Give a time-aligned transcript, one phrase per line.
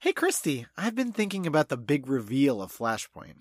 [0.00, 3.38] Hey, Christy, I've been thinking about the big reveal of Flashpoint.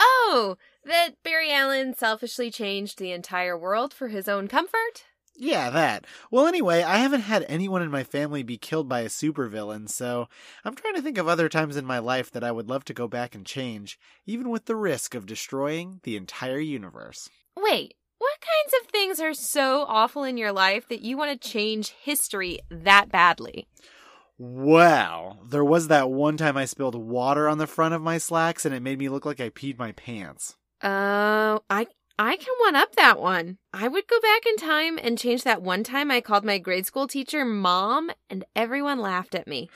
[0.00, 5.04] Oh, that Barry Allen selfishly changed the entire world for his own comfort?
[5.36, 6.06] Yeah, that.
[6.30, 10.28] Well, anyway, I haven't had anyone in my family be killed by a supervillain, so
[10.64, 12.94] I'm trying to think of other times in my life that I would love to
[12.94, 17.28] go back and change, even with the risk of destroying the entire universe.
[17.58, 21.48] Wait, what kinds of things are so awful in your life that you want to
[21.48, 23.66] change history that badly?
[24.42, 28.64] Well, there was that one time I spilled water on the front of my slacks
[28.64, 30.56] and it made me look like I peed my pants.
[30.82, 31.86] Oh, I
[32.18, 33.58] I can one up that one.
[33.74, 36.86] I would go back in time and change that one time I called my grade
[36.86, 39.68] school teacher mom and everyone laughed at me.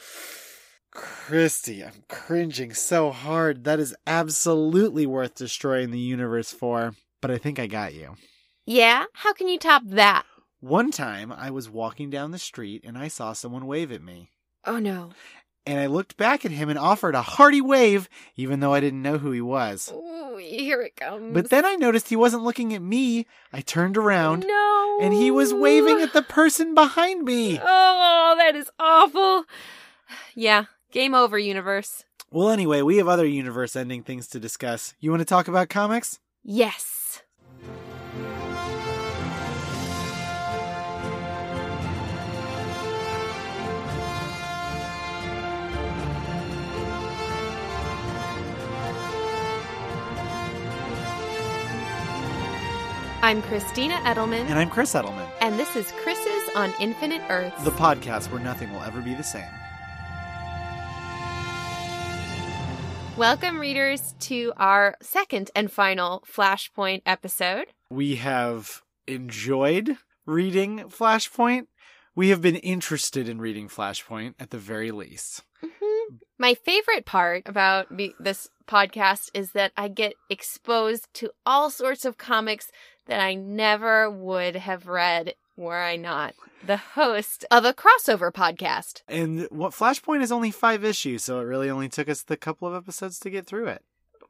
[0.91, 3.65] Christy, I'm cringing so hard.
[3.65, 8.15] That is absolutely worth destroying the universe for, but I think I got you.
[8.65, 9.05] Yeah?
[9.13, 10.25] How can you top that?
[10.61, 14.31] One time I was walking down the street and I saw someone wave at me.
[14.67, 15.11] Oh no.
[15.67, 19.01] And I looked back at him and offered a hearty wave, even though I didn't
[19.01, 19.91] know who he was.
[19.95, 21.33] Ooh, here it comes.
[21.33, 23.27] But then I noticed he wasn't looking at me.
[23.51, 24.99] I turned around no.
[25.01, 27.59] and he was waving at the person behind me.
[27.63, 29.45] Oh, that is awful.
[30.35, 32.05] Yeah, game over, universe.
[32.31, 34.93] Well, anyway, we have other universe ending things to discuss.
[35.01, 36.19] You want to talk about comics?
[36.43, 37.04] Yes.
[53.25, 54.51] I'm Christina Edelman.
[54.51, 55.27] And I'm Chris Edelman.
[55.41, 57.65] And this is Chris's on Infinite Earths.
[57.65, 59.49] The podcast where nothing will ever be the same.
[63.17, 67.69] Welcome, readers, to our second and final Flashpoint episode.
[67.89, 71.69] We have enjoyed reading Flashpoint.
[72.15, 75.45] We have been interested in reading Flashpoint at the very least.
[75.65, 76.17] Mm-hmm.
[76.37, 77.87] My favorite part about
[78.21, 82.71] this podcast is that I get exposed to all sorts of comics
[83.07, 86.35] that I never would have read were I not
[86.67, 89.03] the host of a crossover podcast.
[89.09, 92.67] And what Flashpoint is only five issues, so it really only took us the couple
[92.67, 93.83] of episodes to get through it.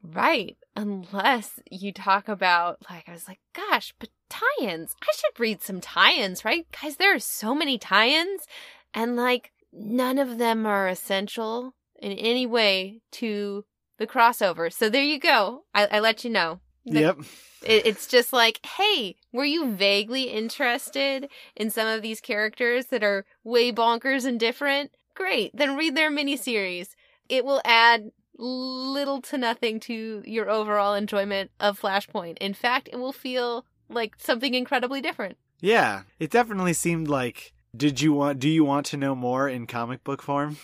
[0.03, 0.57] Right.
[0.75, 4.95] Unless you talk about, like, I was like, gosh, but tie ins.
[5.01, 6.67] I should read some tie ins, right?
[6.81, 8.45] Guys, there are so many tie ins,
[8.93, 13.65] and like, none of them are essential in any way to
[13.97, 14.71] the crossover.
[14.71, 15.63] So there you go.
[15.73, 16.59] I, I let you know.
[16.85, 17.17] The, yep.
[17.63, 23.03] It, it's just like, hey, were you vaguely interested in some of these characters that
[23.03, 24.91] are way bonkers and different?
[25.15, 25.55] Great.
[25.55, 26.89] Then read their miniseries.
[27.29, 32.37] It will add little to nothing to your overall enjoyment of Flashpoint.
[32.39, 35.37] In fact, it will feel like something incredibly different.
[35.61, 39.67] Yeah, it definitely seemed like did you want do you want to know more in
[39.67, 40.57] comic book form?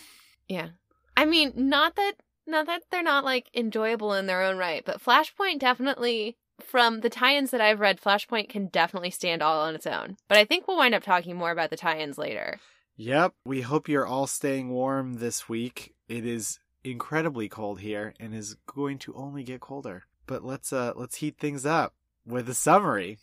[0.47, 0.69] Yeah.
[1.15, 2.13] I mean, not that
[2.51, 7.09] not that they're not like enjoyable in their own right, but Flashpoint definitely from the
[7.09, 10.17] tie-ins that I've read, Flashpoint can definitely stand all on its own.
[10.27, 12.59] But I think we'll wind up talking more about the tie-ins later.
[12.97, 13.33] Yep.
[13.45, 15.95] We hope you're all staying warm this week.
[16.07, 20.03] It is incredibly cold here and is going to only get colder.
[20.27, 21.93] But let's uh let's heat things up
[22.25, 23.17] with a summary.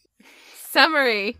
[0.54, 1.36] Summary.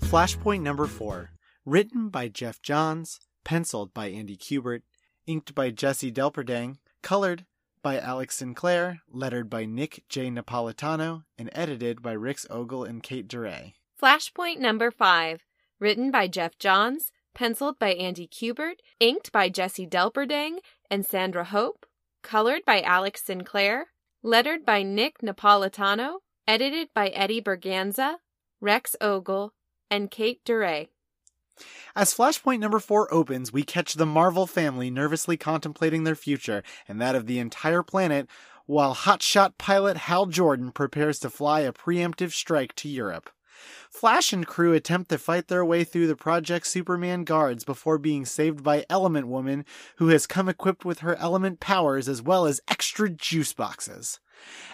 [0.00, 1.33] Flashpoint number 4
[1.66, 4.82] Written by Geoff Johns, penciled by Andy Kubert,
[5.26, 7.46] inked by Jesse Delperdang, colored
[7.80, 10.28] by Alex Sinclair, lettered by Nick J.
[10.28, 13.72] Napolitano, and edited by Rex Ogle and Kate Durré.
[13.98, 15.40] Flashpoint number 5,
[15.80, 20.58] written by Geoff Johns, penciled by Andy Kubert, inked by Jesse Delperdang
[20.90, 21.86] and Sandra Hope,
[22.22, 23.86] colored by Alex Sinclair,
[24.22, 28.16] lettered by Nick Napolitano, edited by Eddie Berganza,
[28.60, 29.54] Rex Ogle,
[29.90, 30.88] and Kate Durré.
[31.94, 37.00] As Flashpoint number 4 opens, we catch the Marvel family nervously contemplating their future and
[37.00, 38.26] that of the entire planet,
[38.66, 43.30] while hotshot pilot Hal Jordan prepares to fly a preemptive strike to Europe.
[43.90, 48.24] Flash and crew attempt to fight their way through the Project Superman guards before being
[48.24, 49.64] saved by Element Woman,
[49.96, 54.20] who has come equipped with her element powers as well as extra juice boxes.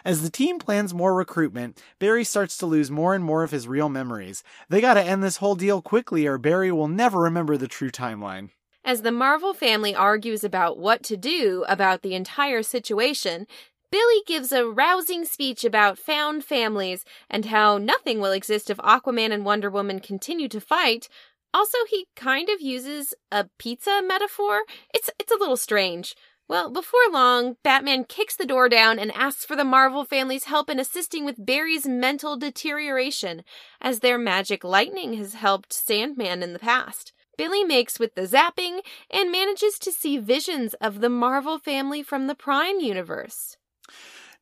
[0.04, 3.68] As the team plans more recruitment, Barry starts to lose more and more of his
[3.68, 4.42] real memories.
[4.68, 8.50] They gotta end this whole deal quickly or Barry will never remember the true timeline.
[8.82, 13.46] As the Marvel family argues about what to do about the entire situation,
[13.90, 19.32] Billy gives a rousing speech about found families and how nothing will exist if Aquaman
[19.32, 21.08] and Wonder Woman continue to fight.
[21.52, 24.62] Also, he kind of uses a pizza metaphor.
[24.94, 26.14] It's it's a little strange.
[26.48, 30.68] Well, before long, Batman kicks the door down and asks for the Marvel family's help
[30.68, 33.44] in assisting with Barry's mental deterioration,
[33.80, 37.12] as their magic lightning has helped Sandman in the past.
[37.36, 42.26] Billy makes with the zapping and manages to see visions of the Marvel family from
[42.26, 43.56] the Prime universe.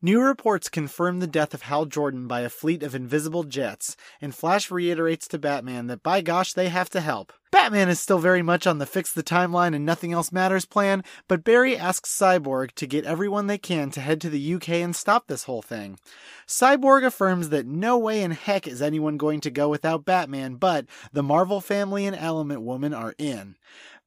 [0.01, 4.33] New reports confirm the death of Hal Jordan by a fleet of invisible jets, and
[4.33, 7.33] Flash reiterates to Batman that by gosh, they have to help.
[7.51, 11.03] Batman is still very much on the fix the timeline and nothing else matters plan,
[11.27, 14.95] but Barry asks Cyborg to get everyone they can to head to the UK and
[14.95, 15.99] stop this whole thing.
[16.47, 20.85] Cyborg affirms that no way in heck is anyone going to go without Batman, but
[21.11, 23.55] the Marvel family and Element Woman are in.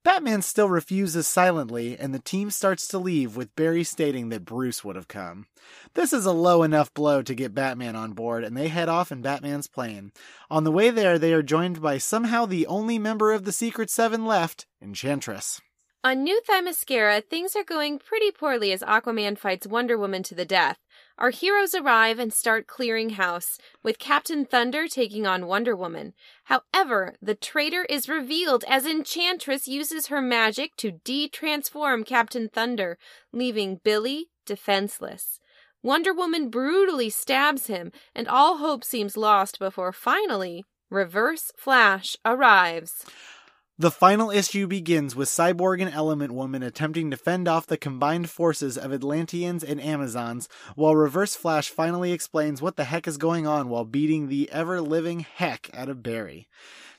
[0.05, 4.83] Batman still refuses silently, and the team starts to leave with Barry stating that Bruce
[4.83, 5.47] would have come.
[5.95, 9.13] This is a low enough blow to get Batman on board, and they head off
[9.13, 10.11] in Batman's plane.
[10.51, 13.91] On the way there, they are joined by somehow the only member of the Secret
[13.91, 15.61] Seven left, Enchantress.
[16.05, 20.45] On New Themyscira, things are going pretty poorly as Aquaman fights Wonder Woman to the
[20.45, 20.79] death.
[21.23, 26.15] Our heroes arrive and start clearing house, with Captain Thunder taking on Wonder Woman.
[26.47, 32.99] However, the traitor is revealed as Enchantress uses her magic to de-transform Captain Thunder,
[33.33, 35.39] leaving Billy defenseless.
[35.81, 43.05] Wonder Woman brutally stabs him, and all hope seems lost before finally, Reverse Flash arrives.
[43.79, 48.29] The final issue begins with Cyborg and Element Woman attempting to fend off the combined
[48.29, 53.47] forces of Atlanteans and Amazons, while Reverse Flash finally explains what the heck is going
[53.47, 56.49] on while beating the ever living heck out of Barry.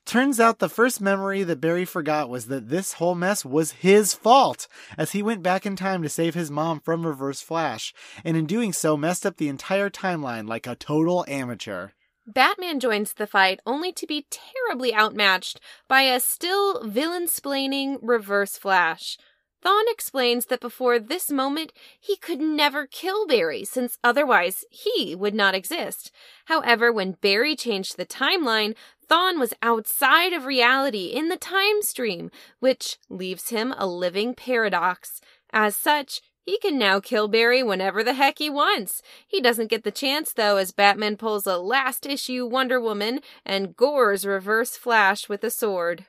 [0.04, 4.16] Turns out the first memory that Barry forgot was that this whole mess was his
[4.16, 4.68] fault,
[4.98, 7.94] as he went back in time to save his mom from Reverse Flash,
[8.26, 11.90] and in doing so messed up the entire timeline like a total amateur.
[12.26, 18.58] Batman joins the fight only to be terribly outmatched by a still villain splaining Reverse
[18.58, 19.18] Flash.
[19.64, 25.34] Thawne explains that before this moment, he could never kill Barry, since otherwise he would
[25.34, 26.12] not exist.
[26.46, 28.76] However, when Barry changed the timeline,
[29.10, 32.30] Thawne was outside of reality in the time stream,
[32.60, 35.22] which leaves him a living paradox.
[35.52, 39.02] As such, he can now kill Barry whenever the heck he wants.
[39.28, 43.76] He doesn't get the chance, though, as Batman pulls a last issue Wonder Woman and
[43.76, 46.06] gores Reverse Flash with a sword.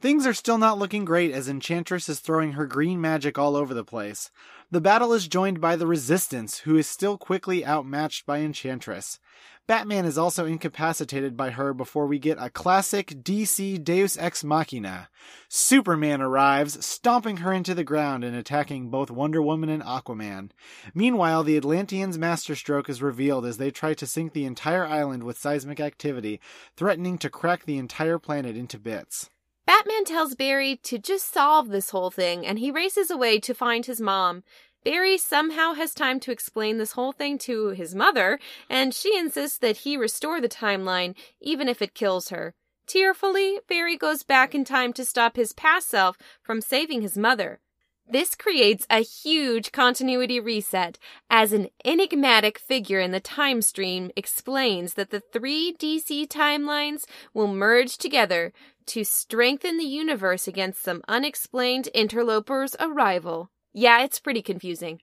[0.00, 3.74] Things are still not looking great as Enchantress is throwing her green magic all over
[3.74, 4.30] the place.
[4.70, 9.18] The battle is joined by the Resistance, who is still quickly outmatched by Enchantress.
[9.68, 15.10] Batman is also incapacitated by her before we get a classic DC Deus Ex Machina.
[15.50, 20.52] Superman arrives, stomping her into the ground and attacking both Wonder Woman and Aquaman.
[20.94, 25.36] Meanwhile, the Atlanteans' masterstroke is revealed as they try to sink the entire island with
[25.36, 26.40] seismic activity,
[26.74, 29.28] threatening to crack the entire planet into bits.
[29.68, 33.84] Batman tells Barry to just solve this whole thing, and he races away to find
[33.84, 34.42] his mom.
[34.88, 38.38] Barry somehow has time to explain this whole thing to his mother,
[38.70, 42.54] and she insists that he restore the timeline, even if it kills her.
[42.86, 47.60] Tearfully, Barry goes back in time to stop his past self from saving his mother.
[48.10, 50.98] This creates a huge continuity reset,
[51.28, 57.04] as an enigmatic figure in the time stream explains that the three DC timelines
[57.34, 58.54] will merge together
[58.86, 63.50] to strengthen the universe against some unexplained interloper's arrival.
[63.78, 65.00] Yeah, it's pretty confusing.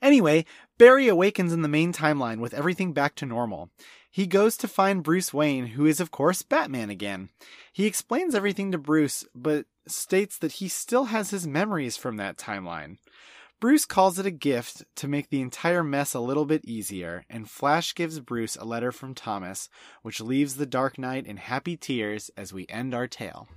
[0.00, 0.44] Anyway,
[0.78, 3.70] Barry awakens in the main timeline with everything back to normal.
[4.12, 7.30] He goes to find Bruce Wayne, who is, of course, Batman again.
[7.72, 12.36] He explains everything to Bruce, but states that he still has his memories from that
[12.36, 12.98] timeline.
[13.58, 17.50] Bruce calls it a gift to make the entire mess a little bit easier, and
[17.50, 19.68] Flash gives Bruce a letter from Thomas,
[20.02, 23.48] which leaves the Dark Knight in happy tears as we end our tale.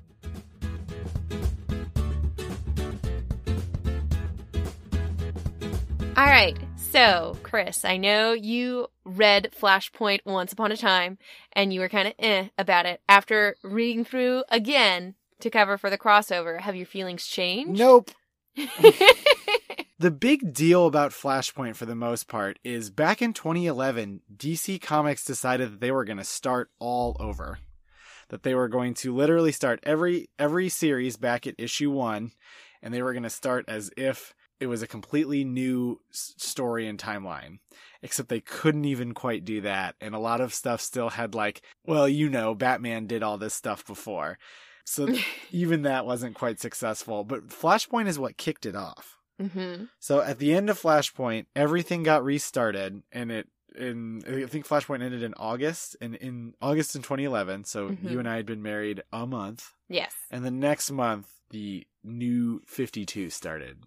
[6.17, 6.57] All right.
[6.77, 11.17] So, Chris, I know you read Flashpoint once upon a time
[11.51, 13.01] and you were kind of eh about it.
[13.09, 17.77] After reading through again to cover for the crossover, have your feelings changed?
[17.77, 18.11] Nope.
[19.99, 25.25] the big deal about Flashpoint for the most part is back in 2011, DC Comics
[25.25, 27.59] decided that they were going to start all over.
[28.29, 32.31] That they were going to literally start every every series back at issue 1
[32.81, 36.97] and they were going to start as if it was a completely new story and
[36.99, 37.59] timeline
[38.01, 41.61] except they couldn't even quite do that and a lot of stuff still had like
[41.85, 44.37] well you know batman did all this stuff before
[44.85, 45.07] so
[45.51, 49.85] even that wasn't quite successful but flashpoint is what kicked it off mm-hmm.
[49.99, 53.47] so at the end of flashpoint everything got restarted and it
[53.77, 58.09] in i think flashpoint ended in august and in august in 2011 so Mhm.
[58.09, 60.13] you and i had been married a month Yes.
[60.31, 63.83] and the next month the new 52 started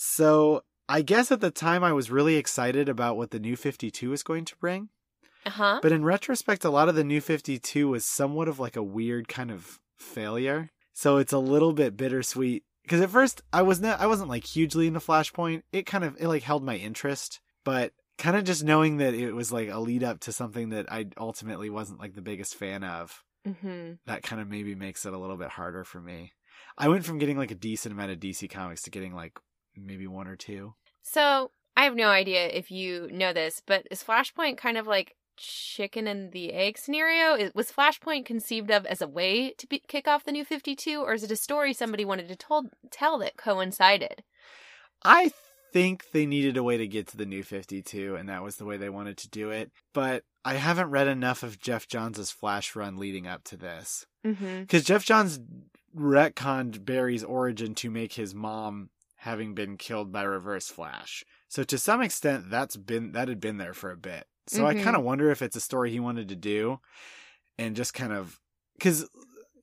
[0.00, 4.12] So I guess at the time I was really excited about what the new 52
[4.12, 4.90] is going to bring.
[5.44, 5.80] Uh huh.
[5.82, 9.26] But in retrospect, a lot of the new 52 was somewhat of like a weird
[9.26, 10.70] kind of failure.
[10.94, 12.62] So it's a little bit bittersweet.
[12.84, 15.62] Because at first I was not, I wasn't like hugely into Flashpoint.
[15.72, 17.40] It kind of, it like held my interest.
[17.64, 20.90] But kind of just knowing that it was like a lead up to something that
[20.92, 23.92] I ultimately wasn't like the biggest fan of, Mm-hmm.
[24.06, 26.32] that kind of maybe makes it a little bit harder for me.
[26.76, 29.38] I went from getting like a decent amount of DC comics to getting like
[29.84, 30.74] maybe one or two.
[31.02, 35.14] So I have no idea if you know this, but is Flashpoint kind of like
[35.36, 37.34] chicken and the egg scenario?
[37.34, 41.00] Is- Was Flashpoint conceived of as a way to be- kick off the new 52,
[41.00, 44.24] or is it a story somebody wanted to told, tell that coincided?
[45.04, 45.30] I
[45.72, 48.64] think they needed a way to get to the new 52, and that was the
[48.64, 49.70] way they wanted to do it.
[49.92, 54.06] But I haven't read enough of Geoff Johns' Flash run leading up to this.
[54.26, 54.62] Mm-hmm.
[54.62, 55.38] Because Geoff Johns
[55.96, 61.24] retconned Barry's origin to make his mom having been killed by Reverse Flash.
[61.48, 64.26] So to some extent, that's been that had been there for a bit.
[64.46, 64.82] So I Mhm.
[64.82, 66.80] kind of wonder if it's a story he wanted to do,
[67.58, 68.40] and just kind of
[68.74, 69.08] because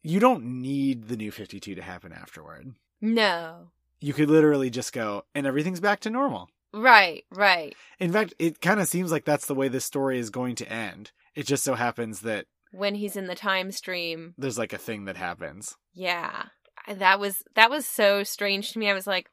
[0.04, 2.76] you don't need the new 52 to happen afterward.
[3.02, 3.72] No.
[4.02, 6.50] You could literally just go, and everything's back to normal.
[6.74, 7.74] Right, right.
[8.00, 10.70] In fact, it kind of seems like that's the way this story is going to
[10.72, 11.12] end.
[11.34, 15.06] It just so happens that When he's in the time stream, there's like a thing
[15.06, 15.76] that happens.
[15.94, 16.48] yeah.
[16.88, 18.88] That was that was so strange to me.
[18.90, 19.32] I was like,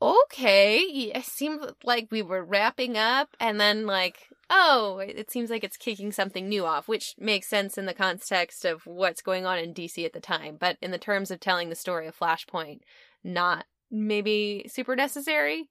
[0.00, 5.64] okay, it seemed like we were wrapping up and then like, oh, it seems like
[5.64, 9.58] it's kicking something new off, which makes sense in the context of what's going on
[9.58, 12.80] in DC at the time, but in the terms of telling the story of Flashpoint,
[13.24, 15.68] not maybe super necessary.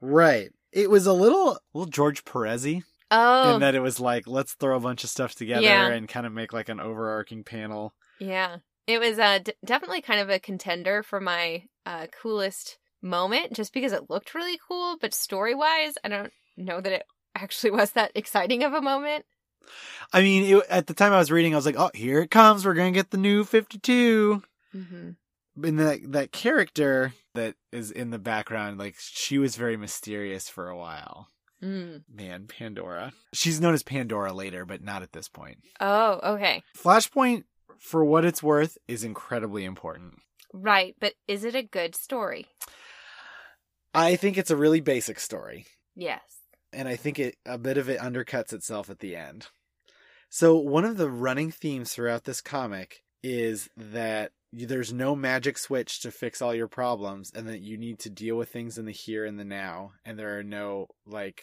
[0.00, 0.50] Right.
[0.72, 2.82] It was a little, little George Perez-y
[3.14, 5.88] Oh, in that it was like, let's throw a bunch of stuff together Yeah.
[5.88, 7.92] and kind of make like an overarching panel.
[8.18, 8.56] Yeah.
[8.86, 13.72] It was uh, d- definitely kind of a contender for my uh, coolest moment just
[13.72, 17.04] because it looked really cool, but story wise, I don't know that it
[17.34, 19.24] actually was that exciting of a moment.
[20.12, 22.30] I mean, it, at the time I was reading, I was like, oh, here it
[22.30, 22.64] comes.
[22.64, 24.42] We're going to get the new 52.
[24.74, 25.64] Mm-hmm.
[25.64, 30.68] And that, that character that is in the background, like, she was very mysterious for
[30.68, 31.28] a while.
[31.62, 32.02] Mm.
[32.12, 33.12] Man, Pandora.
[33.32, 35.58] She's known as Pandora later, but not at this point.
[35.80, 36.62] Oh, okay.
[36.76, 37.44] Flashpoint,
[37.78, 40.14] for what it's worth, is incredibly important.
[40.52, 42.46] Right, but is it a good story?
[43.94, 46.22] I think it's a really basic story, Yes.
[46.72, 49.48] and I think it a bit of it undercuts itself at the end.
[50.30, 56.00] So one of the running themes throughout this comic is that there's no magic switch
[56.00, 58.92] to fix all your problems, and that you need to deal with things in the
[58.92, 61.42] here and the now, and there are no like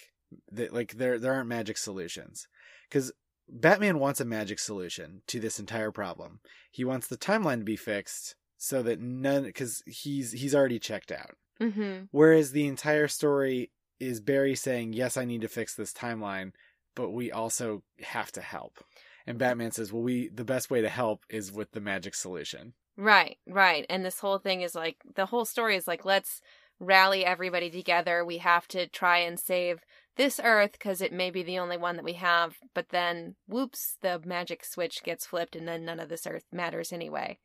[0.52, 2.48] that like there there aren't magic solutions
[2.90, 3.12] because
[3.48, 6.40] Batman wants a magic solution to this entire problem.
[6.72, 11.12] He wants the timeline to be fixed so that none because he's he's already checked
[11.12, 11.36] out.
[11.62, 12.06] Mm-hmm.
[12.12, 16.52] Whereas the entire story is Barry saying, Yes, I need to fix this timeline,
[16.96, 18.84] but we also have to help.
[19.28, 22.74] And Batman says, Well, we the best way to help is with the magic solution.
[22.98, 23.86] Right, right.
[23.90, 26.42] And this whole thing is like the whole story is like let's
[26.80, 28.24] rally everybody together.
[28.24, 29.82] We have to try and save
[30.16, 32.58] this earth because it may be the only one that we have.
[32.74, 36.92] But then, whoops, the magic switch gets flipped, and then none of this earth matters
[36.92, 37.38] anyway.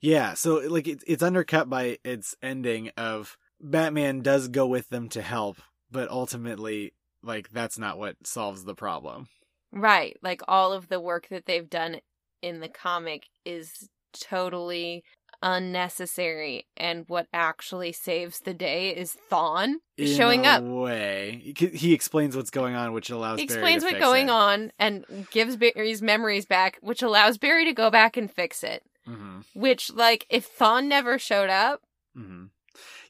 [0.00, 5.08] Yeah, so like it's it's undercut by its ending of Batman does go with them
[5.10, 5.58] to help,
[5.90, 9.28] but ultimately like that's not what solves the problem.
[9.72, 10.16] Right.
[10.22, 11.96] Like all of the work that they've done
[12.42, 15.02] in the comic is totally
[15.42, 16.66] unnecessary.
[16.76, 20.62] And what actually saves the day is Thawne In showing up.
[20.62, 21.52] way.
[21.56, 24.32] He- explains what's going on, which allows He explains what's going it.
[24.32, 28.82] on and gives Barry's memories back, which allows Barry to go back and fix it.
[29.06, 31.80] Mhm, Which, like, if Thawne never showed up,
[32.16, 32.50] mhm.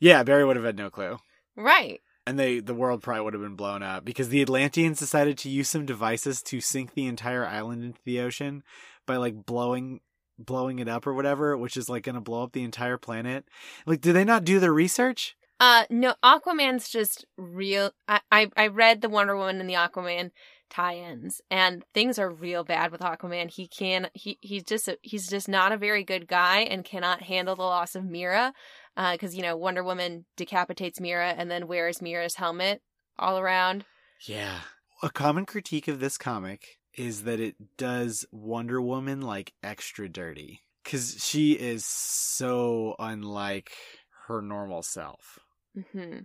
[0.01, 1.19] Yeah, Barry would have had no clue.
[1.57, 2.01] right.
[2.27, 5.49] and they the world probably would have been blown up because the Atlanteans decided to
[5.49, 8.63] use some devices to sink the entire island into the ocean
[9.07, 10.01] by like blowing
[10.39, 13.45] blowing it up or whatever, which is like going to blow up the entire planet.
[13.87, 15.37] Like, did they not do the research?
[15.61, 17.91] Uh, no, Aquaman's just real.
[18.07, 20.31] I, I, I read the Wonder Woman and the Aquaman
[20.71, 23.51] tie-ins, and things are real bad with Aquaman.
[23.51, 27.23] He can he he's just a, he's just not a very good guy and cannot
[27.23, 28.53] handle the loss of Mira,
[29.13, 32.83] because you know Wonder Woman decapitates Mira and then wears Mira's helmet
[33.19, 33.85] all around.
[34.27, 34.63] Yeah.
[35.03, 40.61] A common critique of this comic is that it does Wonder Woman like extra dirty
[40.85, 43.73] cuz she is so unlike
[44.27, 45.39] her normal self.
[45.93, 46.21] hmm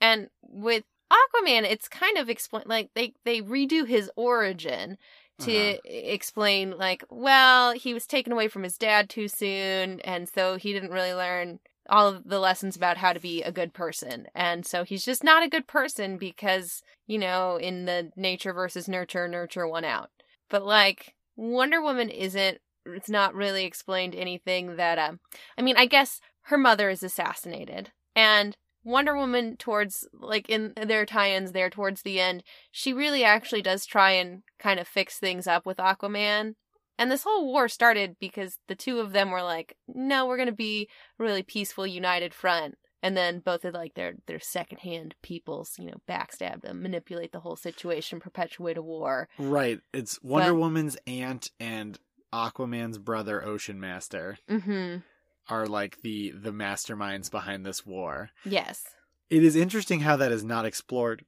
[0.00, 4.98] And with Aquaman, it's kind of explain like they they redo his origin
[5.40, 5.74] to Uh-huh.
[5.84, 10.72] explain like, well, he was taken away from his dad too soon, and so he
[10.74, 14.26] didn't really learn all of the lessons about how to be a good person.
[14.34, 18.88] And so he's just not a good person because, you know, in the nature versus
[18.88, 20.10] nurture, nurture one out.
[20.48, 25.20] But like Wonder Woman isn't it's not really explained anything that um
[25.58, 31.04] I mean, I guess her mother is assassinated and Wonder Woman towards like in their
[31.04, 35.46] tie-ins there towards the end, she really actually does try and kind of fix things
[35.46, 36.54] up with Aquaman.
[37.00, 40.46] And this whole war started because the two of them were like, "No, we're going
[40.50, 40.88] to be
[41.18, 45.86] a really peaceful united front." And then both of like their their secondhand peoples, you
[45.86, 49.28] know, backstab them, manipulate the whole situation, perpetuate a war.
[49.38, 49.80] Right.
[49.94, 51.98] It's Wonder But- Woman's aunt and
[52.32, 55.02] Aquaman's brother, Ocean Master, Mhm.
[55.48, 58.30] are like the the masterminds behind this war.
[58.44, 58.84] Yes.
[59.30, 61.24] It is interesting how that is not explored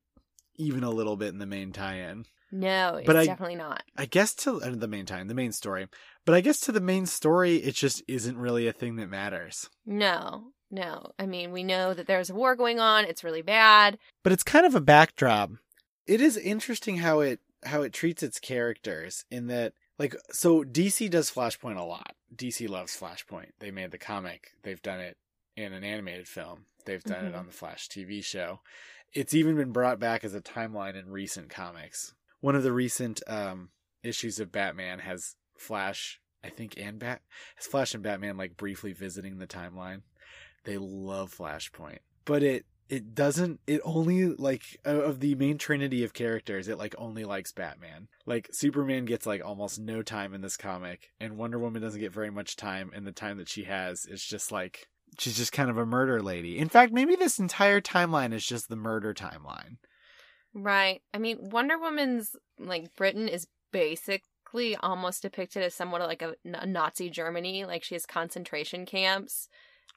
[0.56, 2.26] even a little bit in the main tie-in.
[2.52, 3.82] No, it's But I- definitely not.
[3.96, 5.88] I guess to uh, the main tie-in, the main story.
[6.26, 9.70] But I guess to the main story, it just isn't really a thing that matters.
[9.86, 10.52] No.
[10.70, 11.12] No.
[11.18, 13.04] I mean, we know that there's a war going on.
[13.06, 13.98] It's really bad.
[14.22, 15.50] But it's kind of a backdrop.
[16.06, 21.08] It is interesting how it how it treats its characters in that like so DC
[21.10, 22.14] does Flashpoint a lot.
[22.34, 23.50] DC loves Flashpoint.
[23.60, 24.50] They made the comic.
[24.62, 25.16] They've done it
[25.56, 26.66] in an animated film.
[26.86, 27.38] They've done it Mhm.
[27.38, 28.60] on the Flash TV show.
[29.12, 32.14] It's even been brought back as a timeline in recent comics.
[32.42, 33.70] One of the recent um
[34.02, 37.22] issues of Batman has Flash, I think, and Bat
[37.56, 40.02] has Flash and Batman like briefly visiting the timeline.
[40.64, 43.60] They love Flashpoint, but it it doesn't.
[43.66, 48.08] It only like of the main trinity of characters, it like only likes Batman.
[48.26, 52.12] Like Superman gets like almost no time in this comic, and Wonder Woman doesn't get
[52.12, 52.90] very much time.
[52.94, 56.20] And the time that she has is just like she's just kind of a murder
[56.20, 56.58] lady.
[56.58, 59.76] In fact, maybe this entire timeline is just the murder timeline.
[60.54, 61.00] Right.
[61.14, 66.66] I mean, Wonder Woman's like Britain is basically almost depicted as somewhat like a, a
[66.66, 67.64] Nazi Germany.
[67.64, 69.48] Like she has concentration camps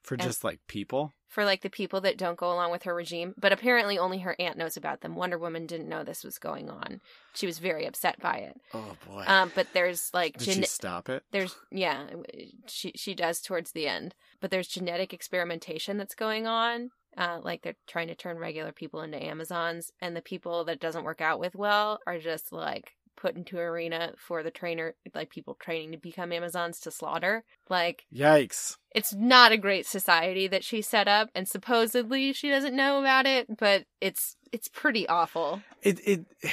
[0.03, 2.95] For And- just like people, for like the people that don't go along with her
[2.95, 3.33] regime.
[3.37, 5.15] But apparently, only her aunt knows about them.
[5.15, 7.01] Wonder Woman didn't know this was going on.
[7.33, 8.55] She was very upset by it.
[8.73, 11.23] oh boy, Um, but there's like did she stop it?
[11.31, 12.05] there's yeah,
[12.67, 14.15] she she does towards the end.
[14.39, 16.91] But there's genetic experimentation that's going on.
[17.17, 21.03] Uh, like they're trying to turn regular people into Amazons, and the people that doesn't
[21.03, 25.55] work out with well are just like put into arena for the trainer, like people
[25.55, 27.43] training to become Amazons to slaughter.
[27.69, 28.77] Like Yikes!
[28.93, 33.25] it's not a great society that she set up, and supposedly she doesn't know about
[33.25, 35.61] it, but it's it's pretty awful.
[35.81, 36.25] It it.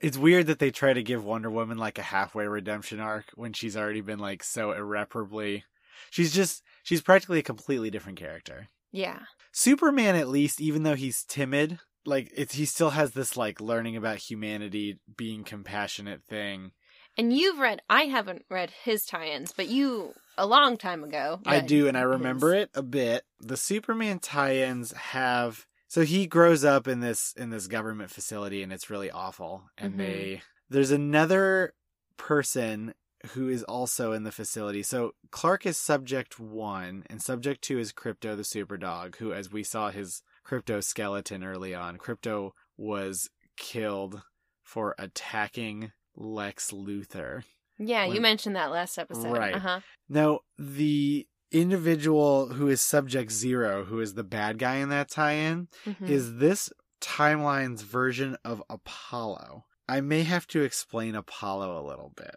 [0.00, 3.54] It's weird that they try to give Wonder Woman like a halfway redemption arc when
[3.54, 5.64] she's already been like so irreparably.
[6.10, 8.68] She's just she's practically a completely different character.
[8.94, 9.26] Yeah.
[9.52, 13.96] Superman, at least, even though he's timid, like it's he still has this like learning
[13.96, 16.72] about humanity, being compassionate thing.
[17.16, 21.40] And you've read, I haven't read his tie ins, but you, a long time ago.
[21.46, 22.12] I do, and I his.
[22.14, 23.24] remember it a bit.
[23.40, 28.72] The Superman tie-ins have so he grows up in this in this government facility, and
[28.72, 29.64] it's really awful.
[29.76, 30.00] And Mhm.
[30.00, 31.74] they there's another
[32.16, 32.94] person
[33.32, 34.82] who is also in the facility.
[34.82, 39.62] So Clark is subject one, and subject two is Krypto the Superdog, who, as we
[39.62, 44.22] saw his Krypto skeleton early on, Krypto was killed
[44.62, 47.44] for attacking Lex Luthor.
[47.78, 49.36] Yeah, when- you mentioned that last episode.
[49.36, 49.54] Right.
[49.54, 49.80] Uh huh.
[50.08, 55.32] Now, the individual who is subject zero, who is the bad guy in that tie
[55.32, 56.06] in, Mm-hmm.
[56.06, 59.64] is this timeline's version of Apollo.
[59.88, 62.34] I may have to explain Apollo a little bit.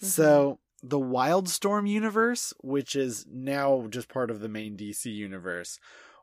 [0.00, 5.78] So, the Wildstorm universe, which is now just part of the main DC universe,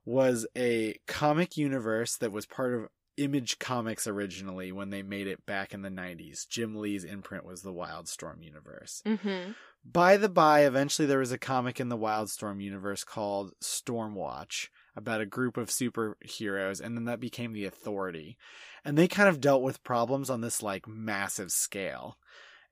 [0.05, 2.87] was a comic universe that was part of
[3.17, 6.47] Image Comics originally when they made it back in the 90s.
[6.47, 9.01] Jim Lee's imprint was the Wildstorm universe.
[9.05, 9.51] Mm-hmm.
[9.83, 15.21] By the by, eventually there was a comic in the Wildstorm universe called Stormwatch about
[15.21, 18.37] a group of superheroes, and then that became the Authority.
[18.83, 22.17] And they kind of dealt with problems on this like massive scale.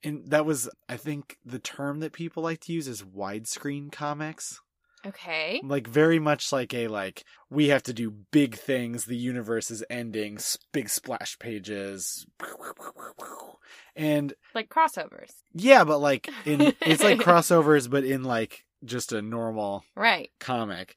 [0.06, 4.62] And that was, I think, the term that people like to use is widescreen comics.
[5.06, 5.62] Okay.
[5.64, 9.06] Like very much like a like we have to do big things.
[9.06, 10.38] The universe is ending.
[10.72, 12.26] Big splash pages,
[13.96, 15.32] and Like crossovers.
[15.54, 20.32] yeah, but like in it's like crossovers, but in like just a normal Right.
[20.40, 20.96] comic.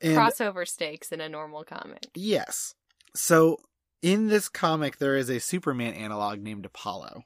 [0.00, 2.08] And Crossover stakes in a normal comic.
[2.14, 2.74] yes,
[3.14, 3.58] so
[4.02, 7.22] in this comic there is a Superman analog named Apollo,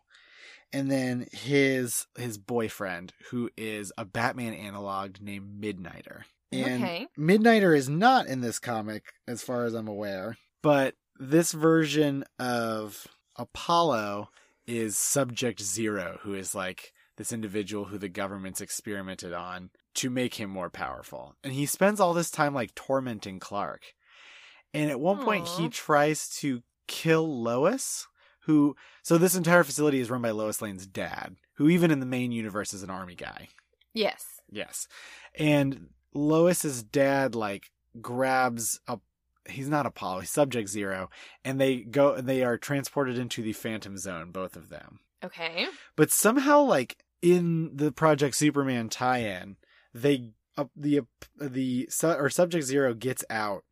[0.72, 6.22] and then his his boyfriend who is a Batman analog named Midnighter.
[6.50, 7.07] And Okay.
[7.18, 13.07] Midnighter is not in this comic, as far as I'm aware, but this version of
[13.37, 14.31] Apollo
[14.66, 20.35] is Subject Zero, who is like this individual who the government's experimented on to make
[20.35, 21.35] him more powerful.
[21.42, 23.83] And he spends all this time like tormenting Clark.
[24.72, 28.07] And at one point he tries to kill Lois,
[28.48, 32.06] who so this entire facility is run by Lois Lane's dad, who even in the
[32.06, 33.48] main universe is an army guy.
[33.92, 34.24] Yes.
[34.50, 34.88] Yes.
[35.38, 38.98] And Lois's dad like grabs a
[39.48, 41.11] he's not Apollo, he's Subject Zero,
[41.44, 45.00] and they go they are transported into the Phantom Zone, both of them.
[45.22, 45.66] Okay.
[45.94, 49.56] But somehow like in the Project Superman tie-in,
[49.92, 51.02] they uh, the
[51.38, 53.64] the su- or Subject Zero gets out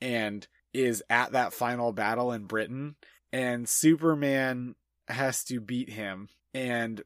[0.00, 2.96] and is at that final battle in Britain
[3.32, 4.74] and Superman
[5.08, 7.02] has to beat him and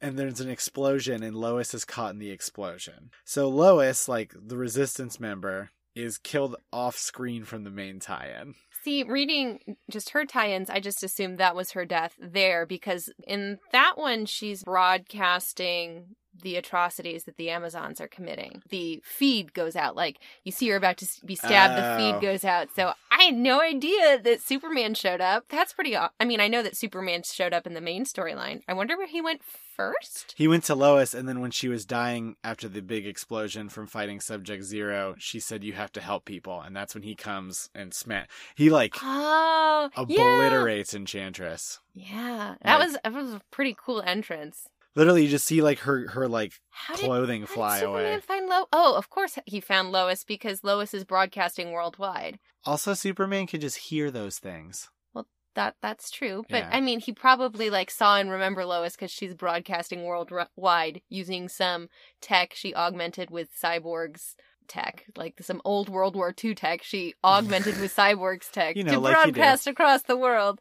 [0.00, 3.10] and there's an explosion and Lois is caught in the explosion.
[3.24, 8.54] So Lois, like the resistance member, is killed off screen from the main tie-in.
[8.82, 13.10] See, reading just her tie ins, I just assumed that was her death there because
[13.26, 18.62] in that one, she's broadcasting the atrocities that the Amazons are committing.
[18.68, 19.96] The feed goes out.
[19.96, 21.96] Like, you see her about to be stabbed, the Oh.
[22.12, 22.68] feed goes out.
[22.74, 25.44] So I had no idea that Superman showed up.
[25.48, 25.94] That's pretty.
[25.96, 28.62] aw- I mean, I know that Superman showed up in the main storyline.
[28.68, 30.34] I wonder where he went first.
[30.36, 33.86] He went to Lois, and then when she was dying after the big explosion from
[33.86, 37.70] fighting Subject Zero, she said, "You have to help people," and that's when he comes
[37.74, 38.28] and smash.
[38.54, 40.00] He like Oh, yeah.
[40.02, 41.80] obliterates Enchantress.
[41.94, 44.68] Yeah, that Like- was that was a pretty cool entrance.
[44.96, 48.20] Literally, you just see like her her like How clothing How did fly Superman away.
[48.20, 52.38] find Lo- Oh, of course he found Lois because Lois is broadcasting worldwide.
[52.64, 54.88] Also, Superman could just hear those things.
[55.14, 56.70] Well, that that's true, but Yeah.
[56.72, 61.88] I mean, he probably like saw and remember Lois because she's broadcasting worldwide using some
[62.20, 64.34] tech she augmented with cyborgs
[64.66, 68.92] tech, like some old World War II tech she augmented with cyborgs tech You know,
[68.94, 70.60] to like broadcast across the world.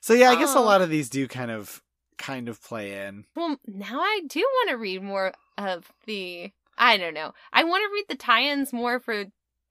[0.00, 0.62] So yeah, I guess a Oh.
[0.62, 1.82] lot of these do kind of
[2.20, 3.24] kind of play in.
[3.34, 6.52] Well, now I do want to read more of the.
[6.78, 7.32] I don't know.
[7.52, 9.24] I want to read the tie-ins more for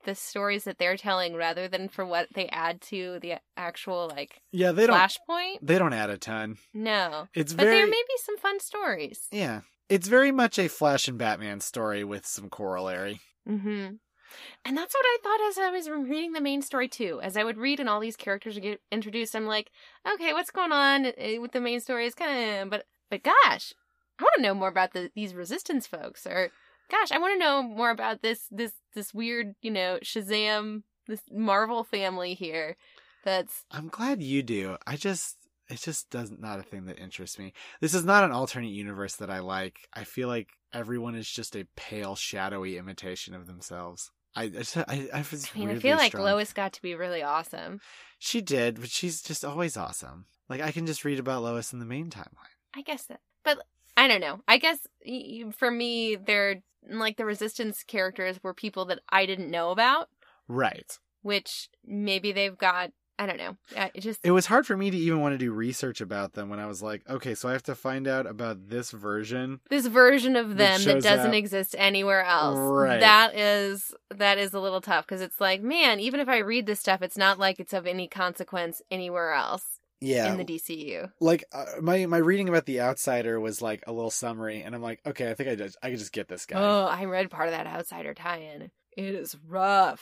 [0.05, 4.41] the stories that they're telling rather than for what they add to the actual like
[4.51, 5.57] Yeah, they don't flashpoint.
[5.61, 6.57] they don't add a ton.
[6.73, 9.27] No, It's but very there may be some fun stories.
[9.31, 9.61] yeah.
[9.89, 13.21] It's very much a Flash and Batman story with some corollary.
[13.49, 13.95] Mm-hmm.
[14.65, 17.19] And that's what I thought as I was reading the main story too.
[17.21, 19.71] As I would read and all these characters would get introduced, I'm like,
[20.13, 22.05] okay, what's going on uh, with the main story?
[22.05, 23.73] Is kind of, but but gosh,
[24.19, 26.49] I want to know more about the these resistance folks, or
[26.89, 31.21] gosh, I want to know more about this this this weird, you know, Shazam, this
[31.31, 32.75] Marvel family here.
[33.23, 34.77] That's I'm glad you do.
[34.87, 35.37] I just
[35.69, 37.53] it just doesn't not a thing that interests me.
[37.79, 39.87] This is not an alternate universe that I like.
[39.93, 44.11] I feel like everyone is just a pale, shadowy imitation of themselves.
[44.35, 46.25] I I just, I, I, was I mean, I feel like strong.
[46.25, 47.81] Lois got to be really awesome.
[48.19, 50.25] She did, but she's just always awesome.
[50.49, 52.55] Like I can just read about Lois in the main timeline.
[52.75, 53.59] I guess that, but
[53.97, 54.41] I don't know.
[54.47, 54.79] I guess
[55.57, 60.09] for me, they're like the resistance characters were people that I didn't know about,
[60.47, 60.97] Right.
[61.21, 62.91] which maybe they've got.
[63.19, 63.57] I don't know.
[63.93, 66.49] It just It was hard for me to even want to do research about them
[66.49, 69.59] when I was like, okay, so I have to find out about this version.
[69.69, 71.33] this version of them that doesn't up.
[71.33, 72.57] exist anywhere else.
[72.57, 73.01] Right.
[73.01, 76.65] That is that is a little tough because it's like, man, even if I read
[76.65, 79.63] this stuff, it's not like it's of any consequence anywhere else
[79.99, 80.31] Yeah.
[80.31, 81.11] in the DCU.
[81.19, 84.81] like uh, my my reading about the outsider was like a little summary and I'm
[84.81, 86.61] like, okay, I think I just I could just get this guy.
[86.61, 88.71] Oh, I read part of that Outsider tie-in.
[88.95, 90.01] It is rough.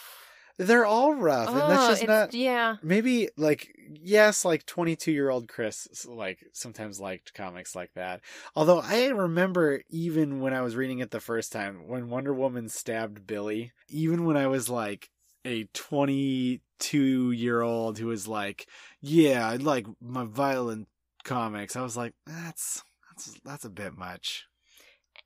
[0.58, 2.78] They're all rough, and that's Oh, just not yeah.
[2.82, 8.20] maybe like yes like 22 year old chris like sometimes liked comics like that
[8.56, 12.68] although i remember even when i was reading it the first time when wonder woman
[12.68, 15.10] stabbed billy even when i was like
[15.46, 18.68] a 22 year old who was like
[19.02, 20.88] yeah i like my violent
[21.24, 24.46] comics i was like that's that's that's a bit much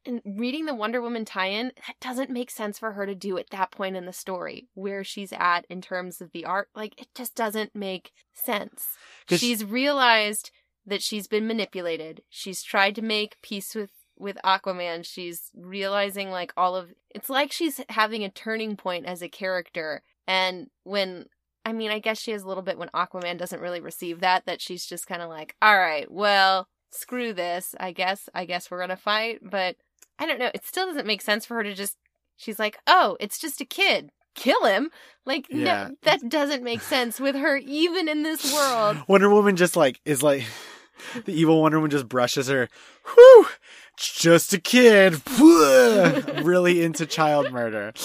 [0.05, 3.49] and reading the Wonder Woman tie-in, that doesn't make sense for her to do at
[3.51, 6.69] that point in the story where she's at in terms of the art.
[6.75, 8.87] Like it just doesn't make sense.
[9.29, 10.51] She's realized
[10.85, 12.23] that she's been manipulated.
[12.29, 15.05] She's tried to make peace with with Aquaman.
[15.05, 20.03] She's realizing like all of it's like she's having a turning point as a character.
[20.27, 21.25] And when
[21.65, 24.45] I mean, I guess she has a little bit when Aquaman doesn't really receive that
[24.45, 27.75] that she's just kind of like, "All right, well, screw this.
[27.79, 29.75] I guess I guess we're going to fight." But
[30.21, 30.51] I don't know.
[30.53, 31.97] It still doesn't make sense for her to just.
[32.37, 34.11] She's like, oh, it's just a kid.
[34.33, 34.89] Kill him.
[35.25, 35.89] Like, Yeah.
[35.89, 38.97] no, that doesn't make sense with her, even in this world.
[39.07, 40.45] Wonder Woman just like is like
[41.25, 42.69] the evil Wonder Woman just brushes her.
[43.13, 43.47] Whew,
[43.97, 45.21] just a kid.
[46.43, 47.93] really into child murder.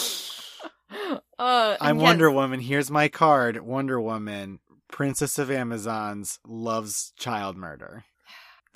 [1.38, 2.02] Uh, I'm yes.
[2.04, 2.60] Wonder Woman.
[2.60, 3.60] Here's my card.
[3.60, 8.04] Wonder Woman, Princess of Amazons, loves child murder.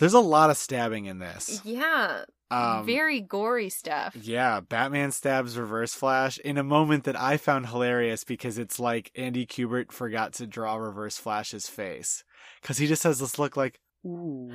[0.01, 1.61] There's a lot of stabbing in this.
[1.63, 4.17] Yeah, Um, very gory stuff.
[4.17, 9.13] Yeah, Batman stabs Reverse Flash in a moment that I found hilarious because it's like
[9.15, 12.25] Andy Kubert forgot to draw Reverse Flash's face.
[12.63, 14.51] Because he just has this look like, ooh.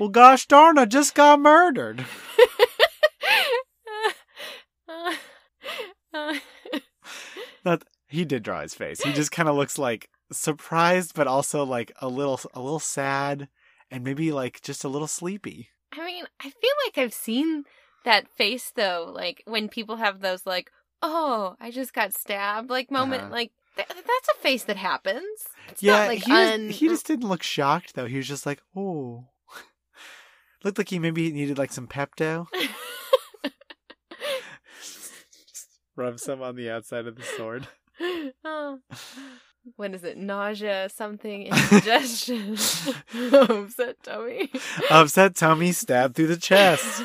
[0.00, 2.04] well, gosh darn, I just got murdered.
[7.62, 9.02] That he did draw his face.
[9.02, 13.48] He just kind of looks like surprised, but also like a little, a little sad,
[13.90, 15.70] and maybe like just a little sleepy.
[15.92, 17.64] I mean, I feel like I've seen
[18.04, 20.70] that face though, like when people have those like,
[21.02, 23.32] "Oh, I just got stabbed," like moment, Uh-huh.
[23.32, 25.24] like th- that's a face that happens.
[25.68, 28.06] It's yeah, not like he, just, un- he just didn't look shocked though.
[28.06, 29.26] He was just like, oh.
[30.64, 32.46] Looked like he maybe needed like some Pepto.
[34.82, 37.66] Just rub some on the outside of the sword.
[38.44, 38.78] oh.
[39.76, 40.16] What is it?
[40.16, 42.52] Nausea, something, indigestion,
[43.32, 44.50] upset tummy.
[44.90, 47.02] Upset tummy stabbed through the chest.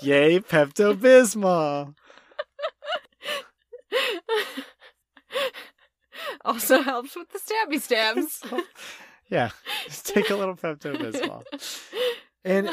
[0.00, 1.94] Yay, Pepto Bismol.
[6.44, 8.42] also helps with the stabby stabs.
[9.28, 9.50] yeah,
[9.86, 11.44] just take a little Pepto Bismol.
[12.44, 12.70] And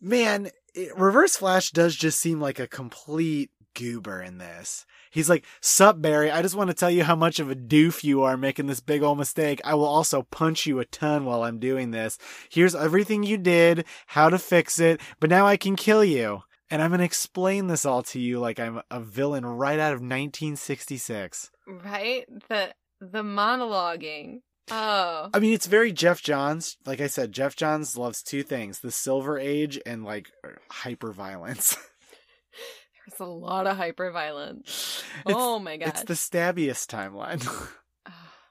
[0.00, 4.84] man, it, Reverse Flash does just seem like a complete goober in this.
[5.10, 8.04] He's like, Sup, Barry, I just want to tell you how much of a doof
[8.04, 9.60] you are making this big old mistake.
[9.64, 12.18] I will also punch you a ton while I'm doing this.
[12.50, 16.42] Here's everything you did, how to fix it, but now I can kill you.
[16.70, 19.94] And I'm going to explain this all to you like I'm a villain right out
[19.94, 21.50] of 1966.
[21.66, 22.26] right?
[22.48, 24.40] The the monologuing.
[24.70, 25.30] Oh.
[25.32, 26.76] I mean, it's very Geoff Johns.
[26.84, 31.12] Like I said, Geoff Johns loves two things the Silver Age and like er, hyper
[31.12, 31.76] violence.
[33.10, 35.02] There's a lot of hyper violence.
[35.26, 35.88] Oh my god.
[35.88, 37.46] It's the stabbiest timeline.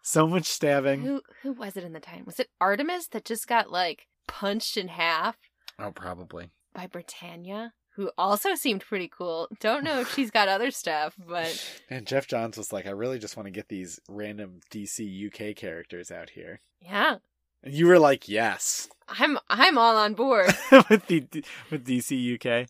[0.04, 1.02] So much stabbing.
[1.02, 2.24] Who who was it in the time?
[2.26, 5.36] Was it Artemis that just got like punched in half
[5.78, 6.52] Oh, probably.
[6.74, 7.74] by Britannia?
[7.98, 9.50] Who also seemed pretty cool.
[9.60, 13.20] Don't know if she's got other stuff, but And Geoff Johns was like, I really
[13.20, 16.62] just want to get these random DC UK characters out here.
[16.80, 17.18] yeah.
[17.62, 20.56] And you were like, yes, I'm I'm all on board.
[20.90, 21.26] with the
[21.70, 22.70] with DC UK.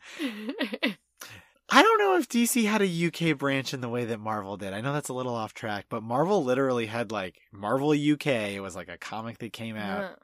[1.70, 4.74] I don't know if DC had a UK branch in the way that Marvel did.
[4.74, 8.28] I know that's a little off track, but Marvel literally had like Marvel UK.
[8.28, 10.04] It was like a comic that came out.
[10.04, 10.16] Uh,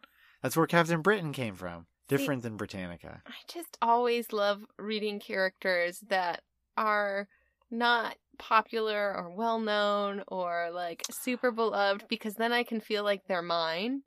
[0.42, 1.88] That's where Captain Britain came from.
[2.08, 3.22] Different than Britannica.
[3.26, 6.42] I just always love reading characters that
[6.78, 7.28] are
[7.72, 13.22] not popular or well known or like super beloved because then I can feel like
[13.28, 14.04] they're mine.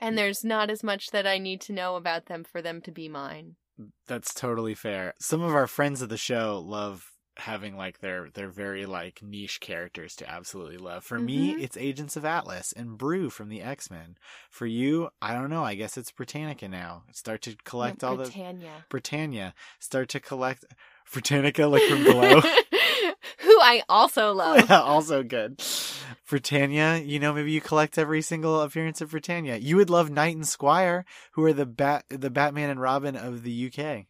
[0.00, 2.92] And there's not as much that I need to know about them for them to
[2.92, 3.56] be mine.
[4.06, 5.14] That's totally fair.
[5.18, 9.58] Some of our friends of the show love having like their their very like niche
[9.58, 11.02] characters to absolutely love.
[11.02, 11.62] For me, Mhm.
[11.62, 14.16] it's Agents of Atlas and Broo from the X-Men.
[14.50, 17.02] For you, I don't know, I guess it's Britannica now.
[17.12, 18.84] Start to collect all the Britannia.
[18.88, 19.54] Britannia.
[19.80, 20.64] Start to collect
[21.12, 22.40] Britannica like from below.
[23.40, 24.64] Who I also love.
[24.70, 25.60] Yeah, also good.
[26.28, 29.56] Britannia, you know, maybe you collect every single appearance of Britannia.
[29.56, 33.42] You would love Knight and Squire, who are the bat the Batman and Robin of
[33.42, 34.06] the UK.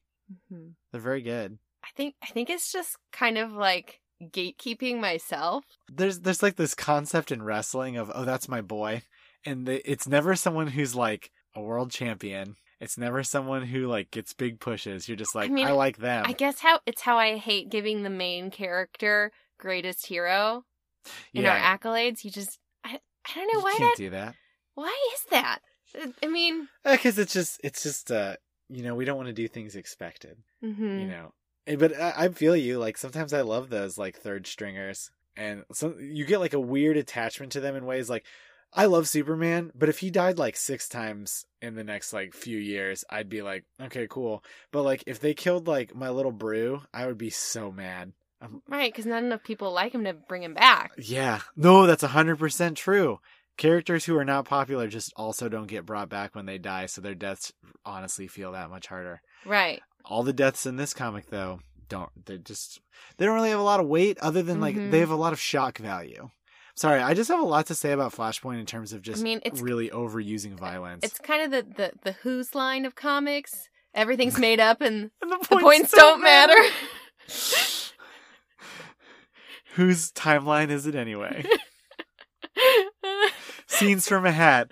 [0.53, 0.75] Mhm.
[0.93, 1.59] They're very good.
[1.83, 5.65] I think I think it's just kind of like gatekeeping myself.
[5.93, 9.03] There's there's like this concept in wrestling of oh that's my boy,
[9.45, 12.57] and the, it's never someone who's like a world champion.
[12.81, 15.09] It's never someone who like gets big pushes.
[15.09, 16.25] You're just like I, mean, like them.
[16.27, 20.65] I guess how it's how I hate giving the main character greatest hero
[21.33, 22.25] in our accolades.
[22.25, 24.35] You just I, I don't know you why can't that do that
[24.75, 25.61] why is that?
[26.23, 28.37] I mean, because it's just it's just uh
[28.69, 30.39] you know we don't want to do things expected.
[30.63, 31.01] mhm.
[31.01, 31.33] you know
[31.67, 35.65] Eh, but I, I feel you like sometimes i love those like third stringers and
[35.73, 38.27] so you get like a weird attachment to them in ways like
[38.75, 42.59] i love superman but if he died like six times in the next like few
[42.59, 46.83] years i'd be like okay cool but like if they killed like my little Broo
[46.93, 50.43] i would be so mad Um, right, because not enough people like him to bring
[50.43, 50.93] him back.
[50.99, 53.19] yeah no that's 100% true
[53.57, 57.01] characters who are not popular just also don't get brought back when they die so
[57.01, 57.53] their deaths
[57.87, 59.81] honestly feel that much harder Right.
[60.05, 62.81] all the deaths in this comic though don't they just
[63.17, 64.91] they don't really have a lot of weight other than like Mhm.
[64.91, 66.29] they have a lot of shock value
[66.75, 69.23] sorry i just have a lot to say about flashpoint in terms of just I
[69.23, 73.69] mean, it's really overusing violence it's kind of the, the the Who's line of comics.
[73.95, 76.57] Everything's made up and And the points don't matter.
[79.75, 81.45] whose timeline is it anyway
[83.67, 84.71] scenes from a hat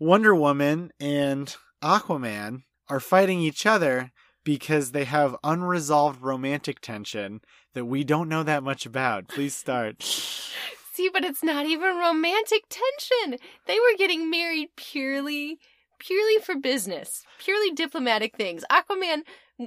[0.00, 4.10] wonder woman and aquaman are fighting each other
[4.44, 7.40] because they have unresolved romantic tension
[7.72, 10.02] that we don't know that much about please start
[10.94, 13.40] See, but it's not even romantic tension.
[13.66, 15.58] They were getting married purely
[15.98, 18.64] purely for business, purely diplomatic things.
[18.70, 19.22] Aquaman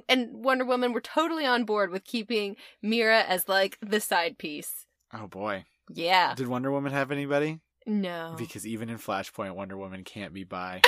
[0.10, 4.86] and Wonder Woman were totally on board with keeping Mira as like the side piece.
[5.14, 5.66] Oh boy.
[5.90, 6.36] Yeah.
[6.36, 7.60] Did Wonder Woman have anybody?
[7.86, 8.36] No.
[8.38, 10.82] Because even in Flashpoint, Wonder Woman can't be by.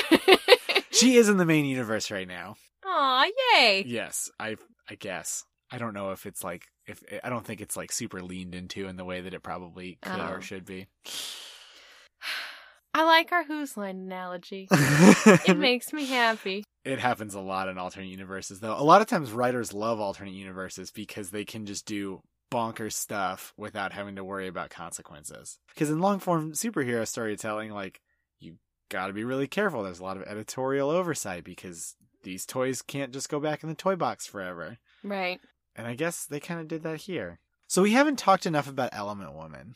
[0.91, 2.57] she is in the main universe right now.
[2.85, 3.83] Aw, yay.
[3.87, 4.57] Yes, I
[4.89, 5.43] I guess.
[5.71, 8.87] I don't know if it's like if I don't think it's like super leaned into
[8.87, 10.33] in the way that it probably could Oh.
[10.33, 10.87] or should be.
[12.93, 14.67] I like our Whose Line analogy.
[14.71, 16.63] It makes me happy.
[16.83, 18.75] it happens a lot in alternate universes though.
[18.75, 22.21] A lot of times writers love alternate universes because they can just do
[22.51, 25.59] bonkers stuff without having to worry about consequences.
[25.69, 28.01] Because in long form superhero storytelling, like
[28.39, 28.55] you
[28.89, 29.83] got to be really careful.
[29.83, 33.75] There's a lot of editorial oversight because these toys can't just go back in the
[33.75, 34.77] toy box forever.
[35.03, 35.39] Right.
[35.75, 37.39] And I guess they kind of did that here.
[37.67, 39.75] So we haven't talked enough about Element Woman.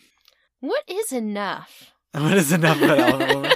[0.60, 1.93] What is enough?
[2.22, 3.52] What is enough about Element Woman?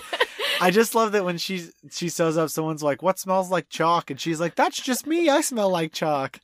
[0.59, 4.09] I just love that when she she shows up, someone's like, "What smells like chalk?"
[4.09, 5.29] and she's like, "That's just me.
[5.29, 6.39] I smell like chalk."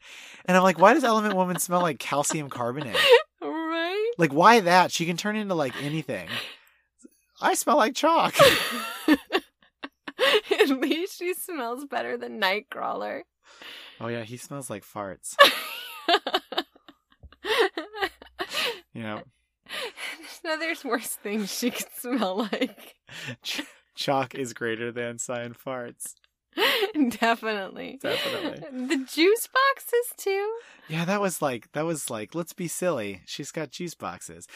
[0.45, 2.97] And I'm like, "Why does Element Woman smell like calcium carbonate?
[3.41, 4.11] right?
[4.19, 4.91] Like, why that?
[4.91, 6.27] She can turn into like anything."
[7.41, 8.35] I smell like chalk.
[9.07, 13.23] At least she smells better than Nightcrawler.
[13.99, 15.35] Oh yeah, he smells like farts.
[18.95, 19.23] Know,
[20.43, 22.95] no, there's worse things she could smell like.
[23.43, 23.61] ch-
[23.95, 26.13] chalk is greater than sign farts.
[27.09, 27.99] Definitely.
[28.01, 28.87] Definitely.
[28.87, 30.53] The juice boxes too.
[30.87, 33.21] Yeah, that was like that was like let's be silly.
[33.25, 34.47] She's got juice boxes.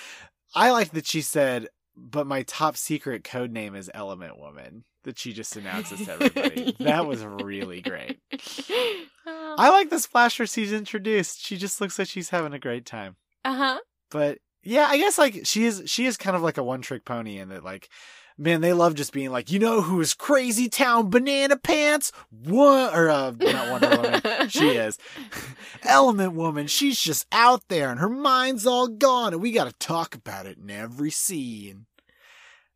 [0.54, 4.84] I like that she said, but my top secret code name is Element Woman.
[5.04, 6.76] That she just announces to everybody.
[6.82, 8.20] That was really great.
[8.34, 11.40] uh I like the splasher she's introduced.
[11.44, 13.16] She just looks like she's having a great time.
[13.46, 13.80] Uh huh.
[14.12, 17.06] But yeah, I guess like she is she is kind of like a one trick
[17.06, 17.90] pony in that like
[18.38, 22.12] man, they love just being like, you know who's crazy town banana pants?
[22.30, 24.50] What or uh not Wonder Woman.
[24.50, 25.00] She is.
[25.84, 30.16] Element Woman, she's just out there and her mind's all gone and we gotta talk
[30.16, 31.86] about it in every scene.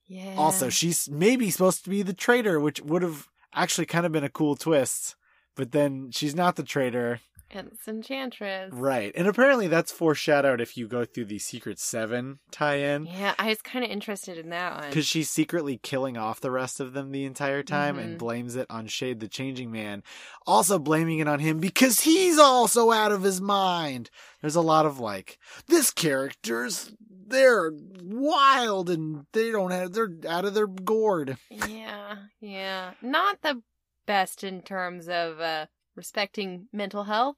[0.08, 0.36] Yeah.
[0.38, 4.24] Also, she's maybe supposed to be the traitor, which would have actually kind of been
[4.24, 5.16] a cool twist.
[5.56, 7.20] But then she's not the traitor.
[7.54, 8.72] It's Enchantress.
[8.74, 9.12] Right.
[9.16, 13.06] And apparently that's foreshadowed if you go through the Secret Seven tie in.
[13.06, 14.90] Yeah, I was kind of interested in that one.
[14.90, 18.20] Because she's secretly killing off the rest of them the entire time and Mhm.
[18.20, 20.04] blames it on Shade the Changing Man.
[20.48, 24.10] Also blaming it on him because he's also out of his mind.
[24.42, 25.38] There's a lot of like,
[25.68, 26.94] this character's,
[27.28, 31.38] they're wild and they don't have, they're out of their gourd.
[31.50, 32.92] Yeah, yeah.
[33.02, 33.62] Not the
[34.08, 37.38] best in terms of uh respecting mental health.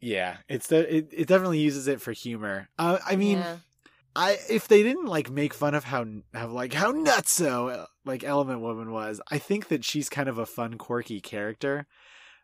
[0.00, 2.68] Yeah, it's the, it, it definitely uses it for humor.
[2.78, 3.58] Uh, I mean, Yeah.
[4.14, 8.24] I if they didn't like make fun of how how like how nutso uh, like
[8.24, 11.86] Element Woman was, I think that she's kind of a fun, quirky character.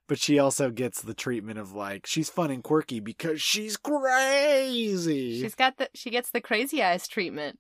[0.07, 5.41] But she also gets the treatment of like she's fun and quirky because she's crazy.
[5.41, 7.59] she's got the she gets the crazy eyes treatment.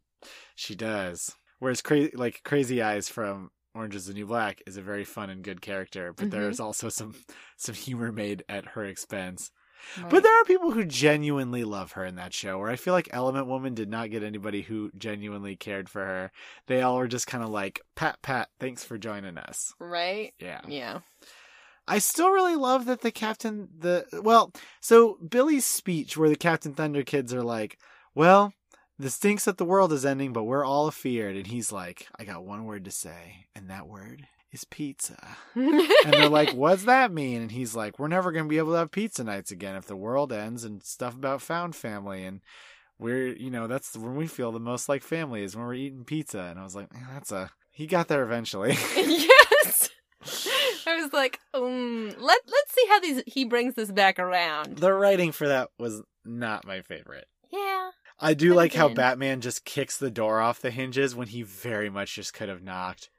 [0.54, 1.36] She does.
[1.58, 5.30] Whereas crazy like Crazy Eyes from Orange is the New Black is a very fun
[5.30, 6.30] and good character, but Mhm.
[6.32, 7.14] there's also some
[7.56, 9.50] some humor made at her expense.
[9.96, 10.10] Right.
[10.10, 13.08] But there are people who genuinely love her in that show, where I feel like
[13.12, 16.32] Element Woman did not get anybody who genuinely cared for her.
[16.66, 19.72] They all were just kind of like, Pat, Pat, thanks for joining us.
[19.78, 20.34] right?
[20.40, 20.60] Yeah.
[20.66, 20.98] Yeah.
[21.86, 26.74] I still really love that the Captain, the, well, so Billy's speech where the Captain
[26.74, 27.78] Thunder kids are like,
[28.16, 28.52] well,
[28.98, 31.36] this stinks that the world is ending, but we're all afeared.
[31.36, 35.36] And he's like, I got one word to say, and that word is pizza.
[35.54, 38.72] and they're like, "What's that mean?" And he's like, "We're never going to be able
[38.72, 42.40] to have pizza nights again if the world ends and stuff about found family." And
[42.98, 46.04] we're, you know, that's when we feel the most like family is when we're eating
[46.04, 46.40] pizza.
[46.40, 48.72] And I was like, "Man, "That's a." He got there eventually.
[48.96, 49.90] yes.
[50.86, 54.78] I was like, um, let let's see how these he brings this back around.
[54.78, 57.26] the writing for that was not my favorite.
[57.52, 57.90] Yeah.
[58.20, 58.88] I do like how.
[58.88, 62.62] Batman just kicks the door off the hinges when he very much just could have
[62.62, 63.10] knocked.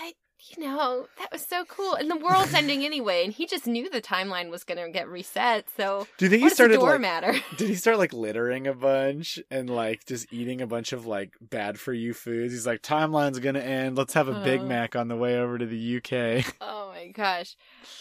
[0.00, 0.14] But
[0.56, 1.94] you know, that was so cool.
[1.94, 5.68] And the world's ending anyway, and he just knew the timeline was gonna get reset,
[5.76, 7.00] so Do you think he started door like?
[7.02, 7.32] matter?
[7.58, 11.34] Did he start like littering a bunch and like just eating a bunch of like
[11.42, 12.52] bad for you foods?
[12.54, 13.96] He's like, timeline's gonna end.
[13.98, 14.64] Let's have a Big Uh.
[14.64, 16.44] Mac on the way over to the UK.
[16.62, 17.56] Oh my gosh.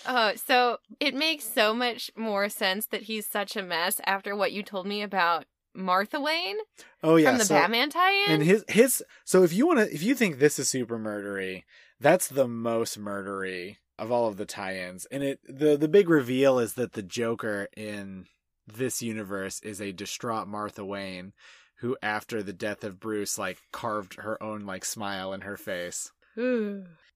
[0.07, 4.51] Oh, so it makes so much more sense that he's such a mess after what
[4.51, 6.57] you told me about Martha Wayne
[7.03, 8.31] Oh yeah, from the so, Batman tie-in.
[8.31, 9.03] and his his.
[9.25, 11.63] So if you want to, if you think this is super murdery,
[11.99, 15.05] that's the most murdery of all of the tie-ins.
[15.05, 18.25] And it the the big reveal is that the Joker in
[18.67, 21.33] this universe is a distraught Martha Wayne
[21.79, 26.11] who after the death of Bruce like carved her own like smile in her face.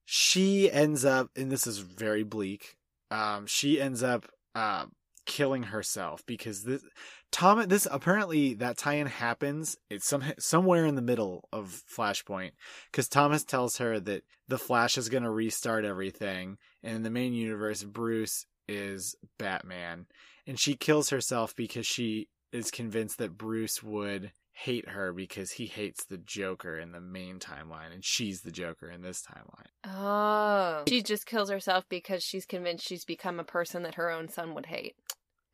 [0.06, 2.78] she ends up, and this is very bleak.
[3.12, 4.86] Um, she ends up uh,
[5.26, 6.84] killing herself because this
[7.32, 7.68] Tom.
[7.68, 9.78] This apparently that tie-in happens.
[9.90, 12.52] It's some somewhere in the middle of Flashpoint
[12.92, 17.10] because Thomas tells her that the Flash is going to restart everything, and in the
[17.10, 20.06] main universe, Bruce is Batman,
[20.48, 25.66] and she kills herself because she is convinced that Bruce would hate her because he
[25.66, 29.68] hates the Joker in the main timeline and she's the Joker in this timeline.
[29.84, 30.84] Oh.
[30.88, 34.54] She just kills herself because she's convinced she's become a person that her own son
[34.54, 34.96] would hate.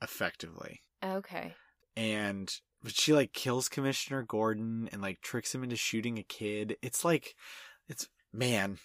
[0.01, 0.81] Effectively.
[1.03, 1.55] Okay.
[1.95, 6.77] And but she like kills Commissioner Gordon and like tricks him into shooting a kid.
[6.81, 7.35] It's like
[7.87, 8.77] it's man.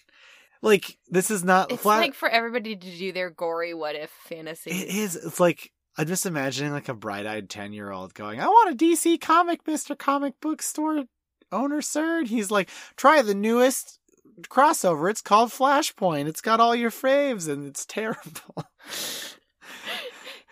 [0.61, 4.09] Like this is not It's flat- like for everybody to do their gory what if
[4.09, 4.71] fantasy.
[4.71, 5.15] It is.
[5.15, 9.65] It's like I'm just imagining like a bright-eyed ten-year-old going, "I want a DC comic,
[9.65, 11.03] Mister Comic Book Store
[11.51, 13.99] owner, sir." And he's like, "Try the newest
[14.49, 15.09] crossover.
[15.09, 16.27] It's called Flashpoint.
[16.27, 18.65] It's got all your faves, and it's terrible."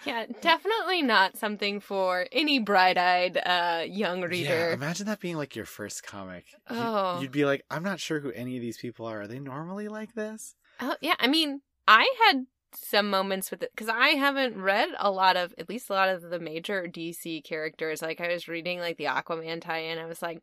[0.06, 4.72] Yeah, definitely not something for any bright-eyed uh young Yeah, reader.
[4.74, 6.45] imagine that being like your first comic.
[6.70, 7.20] Oh.
[7.22, 9.22] You'd be like, "I'm not sure who any of these people are.
[9.22, 12.45] Are they normally like this?" Oh, yeah, I mean, I had
[12.76, 16.10] some moments with it because I haven't read a lot of, at least a lot
[16.10, 18.01] of the major DC characters.
[18.01, 20.39] Like I was reading like the Aquaman tie-in, I was like,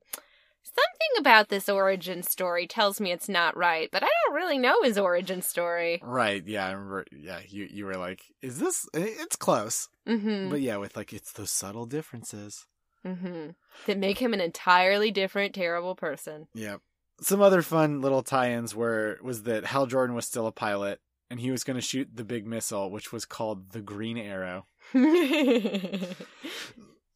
[0.63, 4.83] something about this origin story tells me it's not right, but I don't really know
[4.83, 6.01] his origin story.
[6.03, 6.47] Right.
[6.47, 6.67] Yeah.
[6.67, 7.05] I remember.
[7.13, 7.41] Yeah.
[7.49, 8.87] You you were like, "Is this?
[8.95, 10.51] It's close." Mm-hmm.
[10.51, 12.67] But yeah, with like it's those subtle differences.
[13.05, 13.51] mm-hmm.
[13.87, 16.49] That make him an entirely different, terrible person.
[16.55, 16.81] Yep.
[17.23, 21.01] Some other fun little tie-ins were was that Hal Jordan was still a pilot
[21.31, 24.67] and he was going to shoot the big missile, which was called the Green Arrow.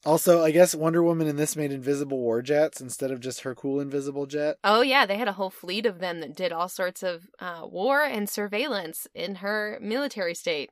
[0.07, 3.55] Also, I guess Wonder Woman in this made invisible war jets instead of just her
[3.55, 4.57] cool invisible jet.
[4.62, 7.62] Oh yeah, they had a whole fleet of them that did all sorts of uh,
[7.64, 10.70] war and surveillance in her military state.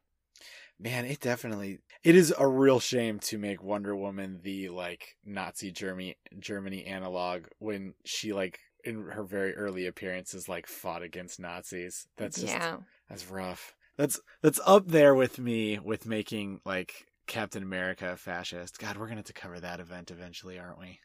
[0.78, 5.70] Man, it definitely it is a real shame to make Wonder Woman the like Nazi
[5.70, 12.06] Germany Germany analog when she like in her very early appearances like fought against Nazis.
[12.16, 12.78] That's just yeah.
[13.08, 13.74] That's rough.
[13.96, 18.78] That's that's up there with me with making like Captain America a fascist.
[18.78, 21.00] God, we're gonna have to cover that event eventually, aren't we?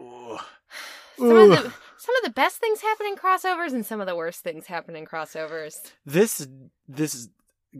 [0.00, 0.38] Ooh.
[1.18, 1.42] Some Ooh.
[1.42, 4.40] of the some of the best things happen in crossovers, and some of the worst
[4.44, 5.74] things happen in crossovers.
[6.06, 6.46] This
[6.86, 7.28] this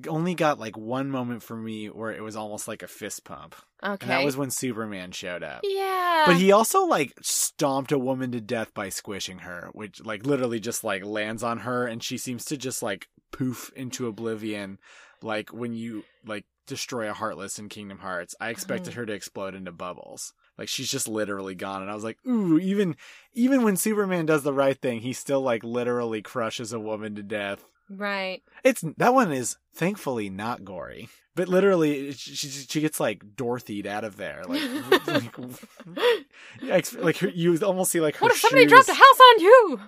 [0.09, 3.55] only got like one moment for me where it was almost like a fist pump.
[3.83, 3.97] Okay.
[4.03, 5.61] And that was when Superman showed up.
[5.63, 6.25] yeah.
[6.27, 10.59] But he also like stomped a woman to death by squishing her, which like literally
[10.59, 14.79] just like lands on her and she seems to just like poof into oblivion
[15.23, 18.35] like when you like destroy a heartless in Kingdom Hearts.
[18.41, 20.33] I expected her to explode into bubbles.
[20.57, 22.97] Like she's just literally gone and I was like, "Ooh, even
[23.33, 27.23] even when Superman does the right thing, he still like literally crushes a woman to
[27.23, 28.43] death." right.
[28.65, 31.09] It's that one is thankfully not gory.
[31.35, 34.61] But literally, she, she gets like Dorothy'd out of there, like,
[36.63, 38.73] like like her, you almost see like her What if somebody shoes.
[38.73, 39.81] dropped a house on you?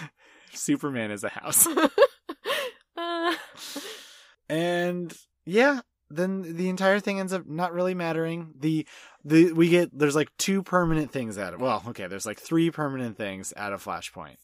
[0.54, 1.66] Superman is a house,
[2.96, 3.34] Uh,
[4.48, 5.12] and
[5.44, 5.80] yeah,
[6.10, 8.52] then the entire thing ends up not really mattering.
[8.58, 8.86] The
[9.24, 12.70] the we get there's like two permanent things out of well, okay, there's like three
[12.70, 14.36] permanent things out of Flashpoint.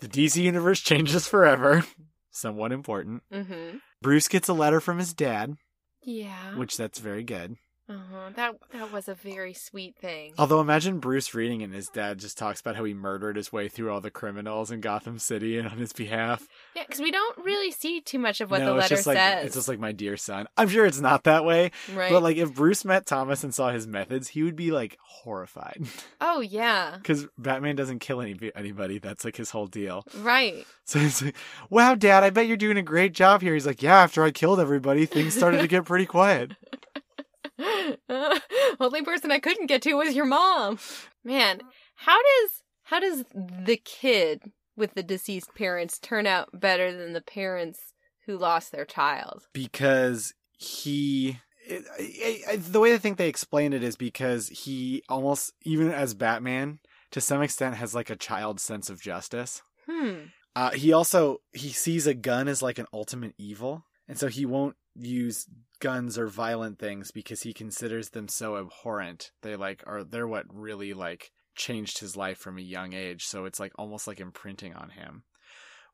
[0.00, 1.84] The DC universe changes forever,
[2.30, 3.22] somewhat important.
[3.32, 3.76] mm-hmm.
[4.02, 5.54] Bruce gets a letter from his dad,
[6.02, 6.56] Yeah.
[6.56, 7.54] which that's very good.
[7.88, 8.30] Uh-huh.
[8.36, 10.34] That that was a very sweet thing.
[10.38, 13.68] Although imagine Bruce reading and his dad just talks about how he murdered his way
[13.68, 16.46] through all the criminals in Gotham City and on his behalf.
[16.76, 19.06] Yeah, because we don't really see too much of what no, the letter it's just
[19.06, 19.46] like says.
[19.46, 20.46] it's just like my dear son.
[20.56, 22.12] I'm sure it's not that way, right.
[22.12, 25.82] but like if Bruce met Thomas and saw his methods, he would be like horrified
[26.20, 26.96] oh yeah.
[26.96, 28.98] because Batman doesn't kill any anybody.
[28.98, 30.06] That's like his whole deal.
[30.18, 30.64] Right.
[30.84, 31.36] So he's like,
[31.68, 34.30] "Wow, Dad, I bet you're doing a great job here." He's like, "Yeah, after I
[34.30, 36.52] killed everybody, things started to get pretty quiet."
[38.80, 40.78] Only person I couldn't get to was your mom.
[41.24, 41.60] Man,
[41.96, 44.42] how does how does the kid
[44.76, 47.78] with the deceased parents turn out better than the parents
[48.26, 49.44] who lost their child?
[49.52, 55.02] because he it, I, I, the way I think they explain it is because he
[55.08, 56.80] almost even as Batman
[57.12, 59.62] to some extent has like a child sense of justice.
[59.88, 60.14] Hmm.
[60.54, 64.44] Uh, he also he sees a gun as like an ultimate evil, and so he
[64.44, 65.46] won't use
[65.80, 69.30] guns or violent things because he considers them so abhorrent.
[69.42, 73.24] They like are they're what really like changed his life from a young age.
[73.24, 75.24] So it's like almost like imprinting on him.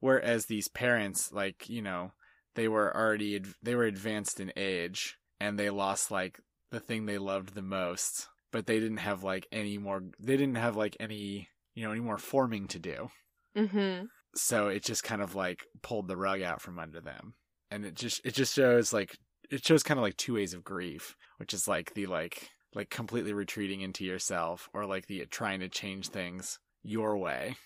[0.01, 2.13] Whereas these parents, like you know,
[2.55, 6.41] they were already they were advanced in age and they lost like
[6.71, 10.03] the thing they loved the most, but they didn't have like any more.
[10.19, 13.11] They didn't have like any you know any more forming to do.
[13.57, 14.05] Mm-hmm.
[14.37, 17.35] so it just kind of like pulled the rug out from under them.
[17.71, 19.17] And it just it just shows like
[19.51, 22.91] it shows kind of like two ways of grief, which is like the like like
[22.91, 27.57] completely retreating into yourself or like the trying to change things your way.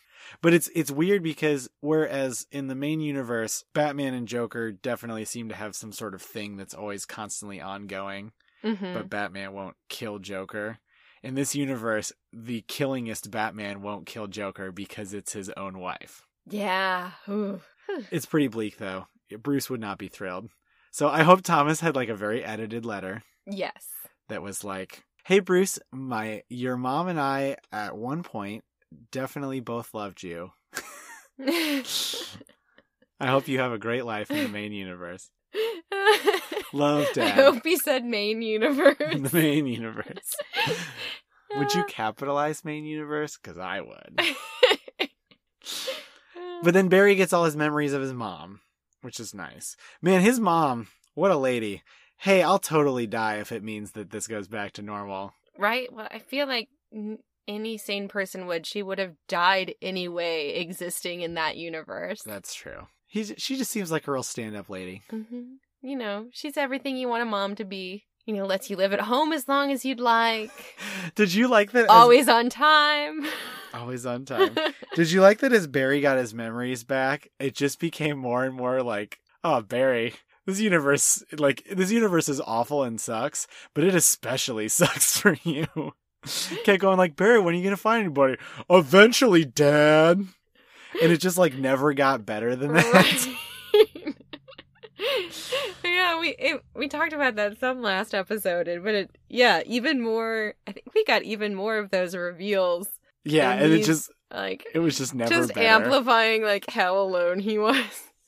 [0.41, 5.49] But it's it's weird because whereas in the main universe, Batman and Joker definitely seem
[5.49, 8.33] to have some sort of thing that's always constantly ongoing,
[8.65, 8.95] Mm-hmm.
[8.95, 10.79] but Batman won't kill Joker.
[11.25, 16.23] In this universe, the killingest Batman won't kill Joker because it's his own wife.
[16.49, 17.11] yeah.
[17.29, 17.61] Ooh.
[18.13, 19.07] It's pretty bleak though.
[19.37, 20.49] Bruce would not be thrilled.
[20.91, 23.87] So I hope Thomas had like a very edited letter Yes.
[24.29, 28.65] that was like, "Hey Bruce, my your mom and I at one point
[29.11, 30.53] definitely both loved you.
[33.21, 35.31] I hope you have a great life in the main universe.
[36.73, 37.39] Love, dad.
[37.39, 38.97] I hope he said main universe.
[38.99, 40.35] The main universe.
[41.57, 43.37] Would you capitalize main universe?
[43.41, 44.21] Because I would.
[46.63, 48.61] But then Barry gets all his memories of his mom,
[49.03, 49.77] which is nice.
[50.01, 51.83] Man, his mom, what a lady.
[52.19, 55.35] Hey, I'll totally die if it means that this goes back to normal.
[55.59, 55.93] right?
[55.93, 56.69] Well, I feel like
[57.49, 58.65] any sane person would.
[58.67, 62.23] She would have died anyway, existing in that universe.
[62.23, 62.87] That's true.
[63.09, 65.03] He's, she just seems like a real stand up lady.
[65.11, 68.05] hmm You know, she's everything you want a mom to be.
[68.27, 70.51] You know, lets you live at home as long as you'd like.
[71.17, 71.85] Did you like that?
[71.85, 73.27] as- Always on time.
[73.75, 74.55] always on time.
[74.95, 78.55] Did you like that as Barry got his memories back, it just became more and
[78.55, 80.15] more like, oh, Barry,
[80.47, 85.67] this universe, like, this universe is awful and sucks, but it especially sucks for you.
[86.65, 88.37] Kept going like, Barry, when are you going to find anybody?
[88.71, 90.19] Eventually, Dad.
[91.03, 92.93] And it just, like, never got better than that.
[93.75, 94.15] Right.
[95.85, 100.01] yeah, we it, we talked about that some last episode, and but it yeah, even
[100.01, 100.55] more.
[100.67, 102.89] I think we got even more of those reveals.
[103.25, 105.67] yeah, And and it just, Like it was just never just better.
[105.85, 107.85] amplifying like how alone he was,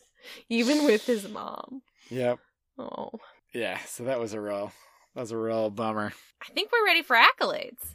[0.49, 1.83] even with his mom.
[2.11, 2.39] Yep.
[2.79, 3.11] Oh,
[3.55, 4.73] Yeah, so that was a real,
[5.15, 6.13] that was a real bummer.
[6.43, 7.95] I think we're ready for accolades.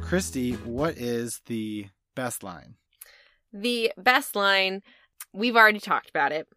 [0.00, 1.86] Christy, what is the
[2.18, 2.74] best line?
[3.52, 4.82] The best line,
[5.32, 6.48] we've already talked about it.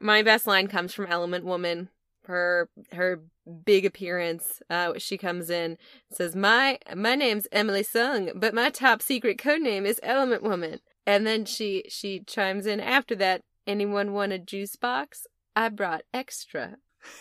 [0.00, 1.90] My best line comes from Element Woman.
[2.24, 3.22] Her her
[3.64, 4.60] big appearance.
[4.68, 5.78] Uh, she comes in,
[6.10, 10.80] says, "My my name's Emily Sung, but my top secret code name is Element Woman."
[11.06, 13.42] And then she she chimes in after that.
[13.66, 15.26] Anyone want a juice box?
[15.54, 16.76] I brought extra.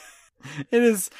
[0.72, 1.12] it is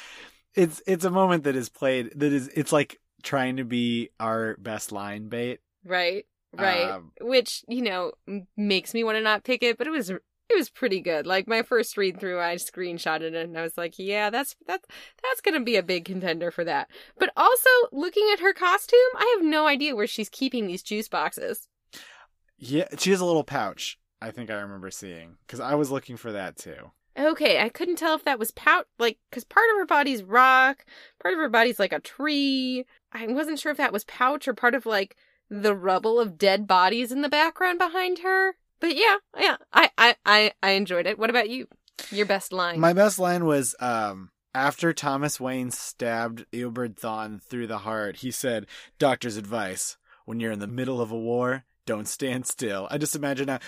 [0.54, 4.56] it's it's a moment that is played that is it's like trying to be our
[4.58, 6.26] best line bait Right,
[6.56, 6.90] right.
[6.90, 8.12] Um, Which you know
[8.56, 11.26] makes me want to not pick it, but it was it was pretty good.
[11.26, 14.86] Like my first read through, I screenshotted it and I was like, yeah, that's that's
[15.22, 16.90] that's gonna be a big contender for that.
[17.18, 21.08] But also looking at her costume, I have no idea where she's keeping these juice
[21.08, 21.68] boxes.
[22.58, 26.16] yeah she has a little pouch i think i remember seeing because i was looking
[26.16, 29.76] for that too Okay, I couldn't tell if that was pout like because part of
[29.78, 30.84] her body's rock,
[31.20, 32.86] part of her body's like a tree.
[33.12, 35.16] I wasn't sure if that was pouch or part of like
[35.50, 38.54] the rubble of dead bodies in the background behind her.
[38.80, 41.18] But yeah, yeah, I I I, I enjoyed it.
[41.18, 41.66] What about you?
[42.10, 42.80] Your best line?
[42.80, 48.30] my best line was um after thomas wayne stabbed Eobard Thawne through the heart he
[48.30, 48.66] said
[48.98, 53.14] doctor's advice when you're in the middle of a war don't stand still i just
[53.14, 53.62] imagine that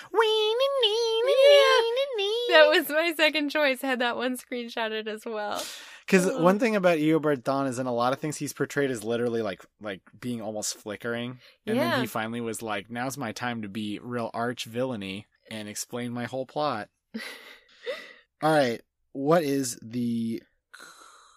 [2.53, 3.81] that was my second choice.
[3.81, 5.63] Had that one screenshotted as well.
[6.07, 9.05] Because one thing about Eobard Thawne is in a lot of things he's portrayed as
[9.05, 11.91] literally like like being almost flickering, and Yeah.
[11.91, 16.13] then he finally was like, "Now's my time to be real arch villainy and explain
[16.13, 16.89] my whole plot."
[18.43, 18.81] All right,
[19.13, 20.43] what is the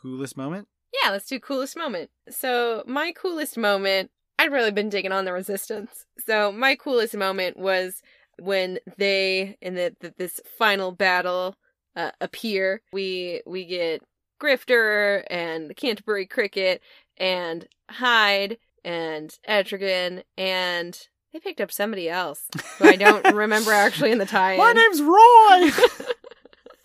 [0.01, 0.68] coolest moment?
[1.03, 2.09] Yeah, let's do coolest moment.
[2.30, 6.05] So my coolest moment, I'd really been digging on the resistance.
[6.26, 8.01] So my coolest moment was
[8.39, 11.55] when they in the, the this final battle
[11.95, 12.82] uh, appear.
[12.91, 14.01] We we get
[14.41, 16.81] Grifter and the Canterbury Cricket
[17.17, 22.43] and Hyde and Etrigan and they picked up somebody else
[22.77, 24.57] who I don't remember actually in the tie-in.
[24.57, 25.69] My name's Roy.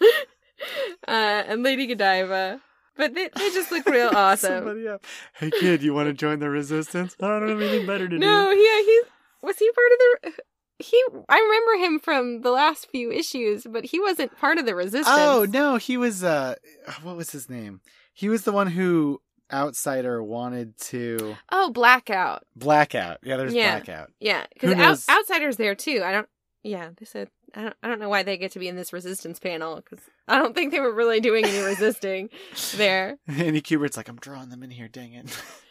[1.09, 2.61] uh, and Lady Godiva.
[2.97, 4.99] But they, they just look real awesome.
[5.35, 7.17] Hey kid, you want to join the resistance?
[7.21, 8.57] I don't have anything better to No, do.
[8.57, 9.01] yeah, he
[9.43, 9.99] was he part of
[10.37, 10.43] the
[10.81, 14.75] he I remember him from the last few issues, but he wasn't part of the
[14.75, 15.07] resistance.
[15.09, 16.25] Oh no, he was.
[16.25, 16.55] uh
[17.03, 17.81] What was his name?
[18.13, 19.21] He was the one who
[19.53, 22.45] outsider wanted to Oh, blackout.
[22.57, 23.19] blackout.
[23.23, 23.77] Yeah, there's Yeah.
[23.77, 24.11] blackout.
[24.21, 24.75] Yeah, because
[25.09, 26.03] out, outsiders there too.
[26.05, 26.29] I don't.
[26.63, 27.77] Yeah, they said I don't.
[27.83, 30.55] I don't know why they get to be in this resistance panel because I don't
[30.55, 32.29] think they were really doing any resisting
[32.77, 33.19] there.
[33.27, 34.87] Andy Kubert's like, I'm drawing them in here.
[34.89, 35.27] Dang it.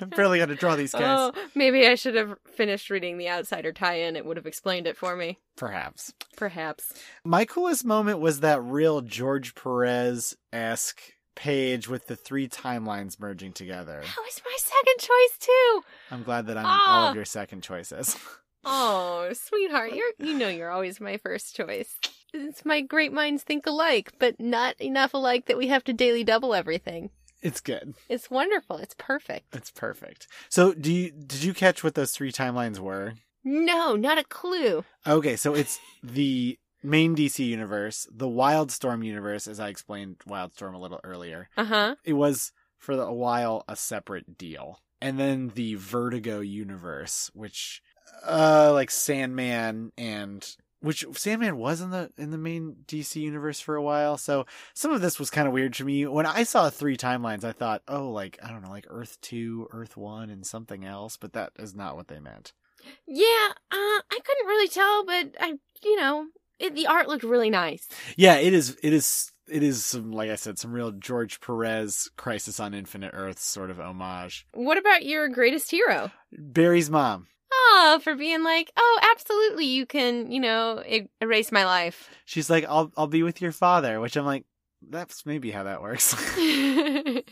[0.00, 1.02] I'm barely going to draw these guys.
[1.04, 4.16] Oh, maybe I should have finished reading the Outsider tie-in.
[4.16, 5.38] It would have explained it for me.
[5.56, 6.12] Perhaps.
[6.36, 6.92] Perhaps.
[7.24, 11.00] My coolest moment was that real George Perez esque
[11.36, 14.00] page with the three timelines merging together.
[14.02, 15.82] That was my second choice too.
[16.10, 17.08] I'm glad that I'm all Ah.
[17.10, 18.16] of your second choices.
[18.66, 21.98] Oh, sweetheart, you're you know you're always my first choice.
[22.32, 26.24] It's my great minds think alike, but not enough alike that we have to daily
[26.24, 27.10] double everything.
[27.44, 27.94] It's good.
[28.08, 28.78] It's wonderful.
[28.78, 29.54] It's perfect.
[29.54, 30.26] It's perfect.
[30.48, 33.14] So, do you did you catch what those three timelines were?
[33.44, 34.84] No, not a clue.
[35.06, 40.78] Okay, so it's the main DC universe, the Wildstorm universe, as I explained Wildstorm a
[40.78, 41.48] little earlier.
[41.56, 41.94] Uh huh.
[42.04, 44.80] It was for a while a separate deal.
[45.00, 47.82] And then the Vertigo universe, which
[48.26, 53.74] uh like Sandman and which Sandman was in the in the main DC universe for
[53.74, 54.18] a while.
[54.18, 56.06] So some of this was kind of weird to me.
[56.06, 59.68] When I saw three timelines, I thought, "Oh, like I don't know, like Earth 2,
[59.72, 62.52] Earth 1 and something else," but that is not what they meant.
[63.06, 66.26] Yeah, uh, I couldn't really tell, but I, you know,
[66.58, 67.88] it, the art looked really nice.
[68.16, 68.76] Yeah, it is.
[68.82, 69.32] It is.
[69.46, 73.70] It is some, like I said, some real George Perez Crisis on Infinite Earths sort
[73.70, 74.46] of homage.
[74.54, 76.10] What about your greatest hero?
[76.32, 77.26] Barry's mom.
[77.56, 82.10] Oh, for being like, oh, absolutely, you can, you know, e- erase my life.
[82.24, 84.44] She's like, "I'll I'll be with your father," which I'm like,
[84.82, 86.14] that's maybe how that works.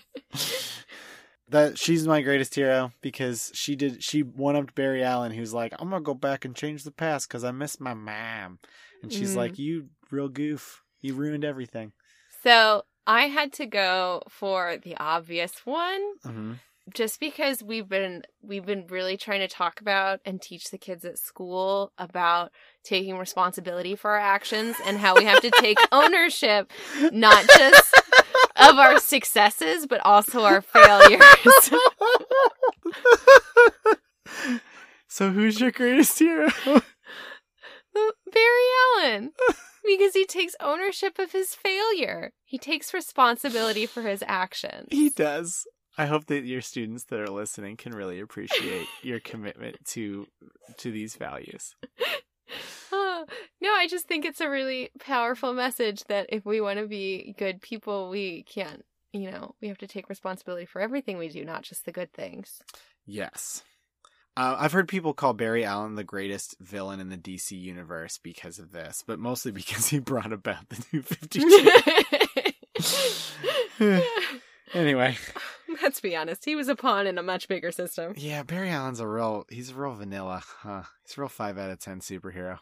[1.48, 5.72] that she's my greatest hero because she did she one upped Barry Allen, who's like,
[5.78, 8.58] "I'm gonna go back and change the past because I miss my mom,"
[9.02, 9.36] and she's Mhm.
[9.36, 11.92] like, "You real goof, you ruined everything."
[12.42, 16.00] so I had to go for the obvious one.
[16.24, 16.52] hmm
[16.92, 21.04] just because we've been we've been really trying to talk about and teach the kids
[21.04, 22.50] at school about
[22.82, 26.70] taking responsibility for our actions and how we have to take ownership
[27.12, 27.94] not just
[28.56, 31.70] of our successes but also our failures.
[35.08, 36.50] so who's your greatest hero?
[37.94, 38.46] Uh, Barry
[38.96, 39.32] Allen
[39.84, 42.32] because he takes ownership of his failure.
[42.42, 44.88] He takes responsibility for his actions.
[44.90, 45.66] he does.
[45.99, 50.26] I hope that your students that are listening can really appreciate your commitment to
[50.78, 51.74] to these values.
[52.90, 53.24] Oh,
[53.61, 57.34] no, I just think it's a really powerful message that if we want to be
[57.36, 61.45] good people, we can't, you know, we have to take responsibility for everything we do,
[61.45, 62.61] not just the good things.
[63.05, 63.62] Yes.
[64.34, 68.59] Uh, I've heard people call Barry Allen the greatest villain in the DC universe because
[68.59, 71.72] of this, but mostly because he brought about the new 52.
[74.74, 75.16] anyway,
[75.82, 78.12] Let's be honest, he was a pawn in a much bigger system.
[78.16, 80.82] yeah, Barry Allen's a real, he's a real vanilla, huh?
[81.06, 82.58] He's a real 5 out of 10 superhero.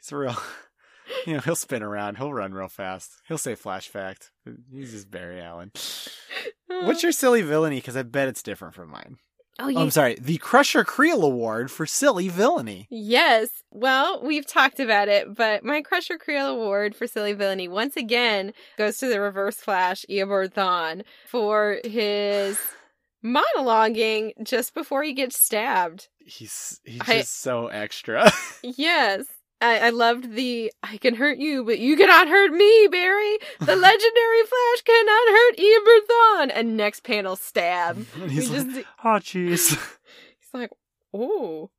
[0.00, 0.36] He's a real,
[1.26, 3.12] you know, he'll spin around, he'll run real fast.
[3.26, 4.32] He'll say flash fact.
[4.70, 5.72] He's just Barry Allen.
[6.66, 7.76] What's your silly villainy?
[7.76, 9.16] Because I bet it's different from mine.
[9.58, 10.16] Oh, Oh, you I'm sorry.
[10.20, 12.86] The Crusher Creel Award for silly villainy.
[12.90, 13.48] Yes.
[13.70, 18.52] Well, we've talked about it, but my Crusher Creel Award for Silly Villainy once again
[18.78, 22.58] goes to the Reverse Flash Eobard Thawne for his
[23.24, 26.08] monologuing just before he gets stabbed.
[26.26, 28.30] He's he's I- just so extra.
[28.62, 29.26] Yes.
[29.60, 33.38] I, I loved the I can hurt you, but you cannot hurt me, Barry.
[33.60, 36.50] The legendary Flash cannot hurt Eobard Thawne.
[36.54, 37.96] And next panel stab.
[38.14, 39.68] and We he's like, just oh jeez.
[40.38, 40.70] he's like,
[41.14, 41.70] oh,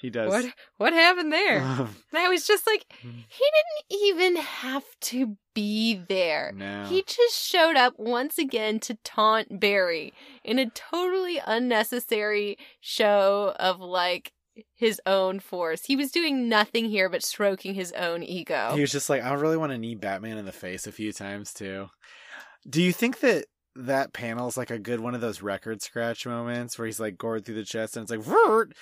[0.00, 0.30] He does.
[0.30, 0.44] what
[0.76, 1.58] what happened there?
[1.58, 3.24] And I was just like, Mhm.
[3.28, 3.44] he
[3.90, 6.52] didn't even have to be there.
[6.54, 6.84] no.
[6.84, 10.12] He just showed up once again to taunt Barry
[10.44, 14.32] in a totally unnecessary show of like
[14.74, 15.84] his own force.
[15.84, 18.72] He was doing nothing here but stroking his own ego.
[18.74, 21.12] He was just like, I really want to knee Batman in the face a few
[21.12, 21.88] times too.
[22.68, 23.46] Do you think that
[23.76, 27.44] that panel's like a good one of those record scratch moments where he's like gored
[27.44, 28.74] through the chest and it's like, Vert!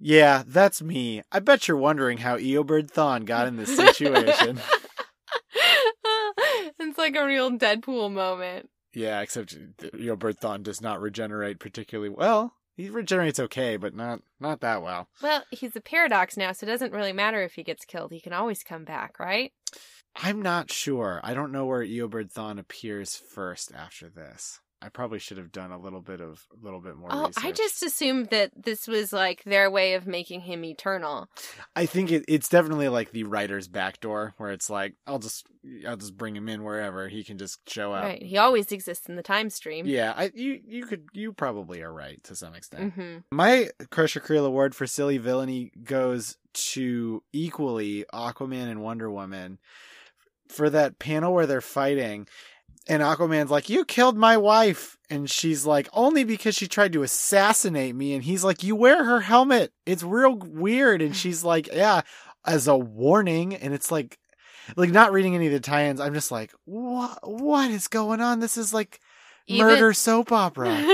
[0.00, 1.22] yeah, that's me.
[1.32, 4.60] I bet you're wondering how Eobard Thawne got in this situation.
[6.78, 8.68] it's like a real Deadpool moment.
[8.94, 12.54] yeah, except Eobard Thawne does not regenerate particularly well.
[12.76, 15.08] He regenerates okay, but not not that well.
[15.22, 18.12] Well, he's a paradox now, so it doesn't really matter if he gets killed.
[18.12, 19.52] He can always come back, right?
[20.14, 21.20] I'm not sure.
[21.22, 24.60] I don't know where Eobard Thawne appears first after this.
[24.82, 27.44] I probably should have done a little bit of a little bit more Oh, research.
[27.44, 31.28] I just assumed that this was like their way of making him eternal.
[31.74, 35.46] I think it, it's definitely like the writer's backdoor where it's like I'll just
[35.88, 38.04] I'll just bring him in wherever he can just show up.
[38.04, 38.22] Right.
[38.22, 39.86] He always exists in the time stream.
[39.86, 42.92] Yeah, I you you could you probably are right to some extent.
[42.92, 49.58] hmm My Crusher Creel award for silly villainy goes to equally Aquaman and Wonder Woman
[50.48, 52.28] for that panel where they're fighting
[52.88, 54.96] And Aquaman's like, You killed my wife.
[55.10, 58.14] And she's like, Only because she tried to assassinate me.
[58.14, 59.72] And he's like, You wear her helmet.
[59.84, 61.02] It's real weird.
[61.02, 62.02] And she's like, Yeah,
[62.44, 63.54] as a warning.
[63.54, 64.18] And it's like,
[64.76, 67.18] like not reading any of the tie-ins, I'm just like, what?
[67.22, 68.40] What is going on?
[68.40, 69.00] This is like
[69.46, 70.76] Even- murder soap opera.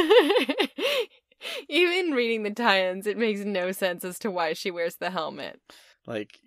[1.69, 5.61] Even reading the tie-ins, it makes no sense as to why she wears the helmet.
[6.07, 6.39] Like,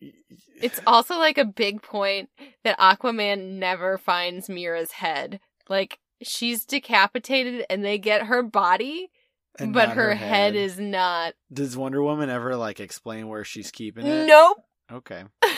[0.62, 2.30] It's also like a big point
[2.64, 5.40] that Aquaman never finds Mera's head.
[5.70, 9.10] Like she's decapitated and they get her body,
[9.58, 10.56] and but not her, head.
[10.56, 11.34] is not.
[11.52, 14.26] Does Wonder Woman ever like explain where she's keeping it?
[14.28, 14.58] Nope.
[14.92, 15.24] Okay.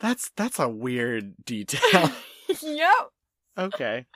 [0.00, 2.10] That's that's a weird detail.
[2.62, 3.10] yep.
[3.56, 4.06] okay.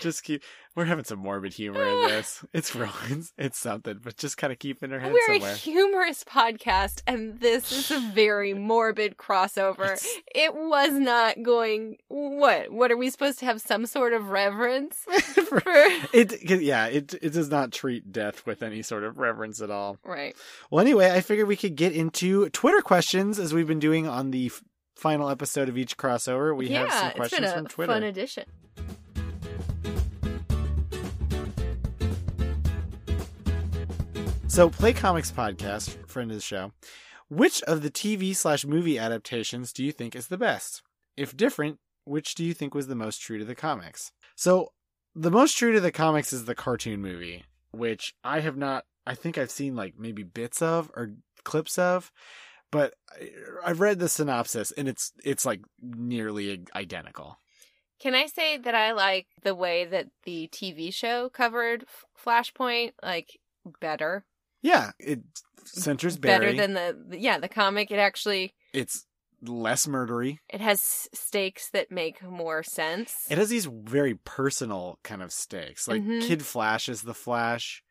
[0.00, 0.42] Just keep.
[0.74, 2.44] We're having some morbid humor in this.
[2.54, 2.90] It's real.
[3.36, 5.52] It's, something, but just kind of keep in her head We're somewhere.
[5.52, 9.84] a humorous podcast, and this is a very morbid crossover.
[9.92, 11.96] It's- It was not going.
[12.08, 12.72] What?
[12.72, 15.62] What are we supposed to have some sort of reverence for?
[16.14, 19.98] it yeah it it does not treat death with any sort of reverence at all.
[20.04, 20.34] right.
[20.70, 24.30] Well, anyway, I figured we could get into Twitter questions as we've been doing on
[24.30, 24.50] the
[24.96, 26.56] final episode of each crossover.
[26.56, 27.92] We yeah, have some it's questions been a from Twitter.
[27.92, 28.44] fun addition.
[34.52, 36.72] So, Play Comics Podcast, friend of the show,
[37.30, 40.82] which of the TV slash movie adaptations do you think is the best?
[41.16, 44.12] If different, which do you think was the most true to the comics?
[44.36, 44.72] So,
[45.14, 49.14] the most true to the comics is the cartoon movie, which I have not, I
[49.14, 52.12] think I've seen like maybe bits of or clips of,
[52.70, 52.92] but
[53.64, 57.38] I've read the synopsis and it's, it's like nearly identical.
[58.00, 61.86] Can I say that I like the way that the TV show covered
[62.22, 63.40] Flashpoint like
[63.80, 64.26] better?
[64.62, 65.20] Yeah, it
[65.64, 66.46] centers Barry.
[66.54, 69.06] Better than the yeah, the comic it actually it's
[69.44, 70.38] less murdery.
[70.48, 73.26] it has stakes that make more sense.
[73.28, 75.88] It has these very personal kind of stakes.
[75.88, 76.22] Like Mhm.
[76.22, 77.82] Kid Flash is the Flash.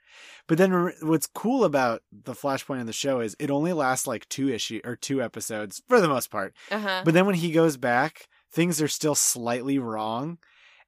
[0.47, 4.28] But then what's cool about the Flashpoint in the show is it only lasts like
[4.30, 6.53] two issue or two episodes for the most part.
[6.69, 7.01] Uh-huh.
[7.05, 10.38] But then when he goes back, things are still slightly wrong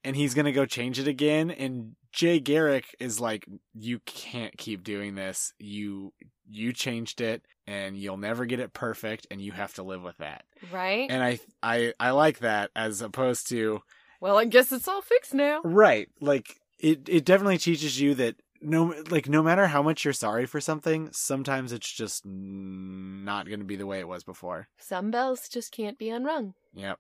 [0.04, 4.56] and he's going to go change it again and Jay Garrick is like you can't
[4.58, 5.54] keep doing this.
[5.60, 6.14] You
[6.50, 10.18] you changed it and you'll never get it perfect and you have to live with
[10.18, 10.44] that.
[10.72, 11.10] right?
[11.10, 13.82] And I I I like that as opposed to
[14.22, 15.62] well, I guess it's all fixed now.
[15.64, 16.08] Right.
[16.22, 20.46] Like it it definitely teaches you that no like no matter how much you're sorry
[20.46, 24.68] for something, sometimes it's just not going to be the way it was before.
[24.78, 26.54] Some bells just can't be unrung.
[26.76, 27.00] Yep.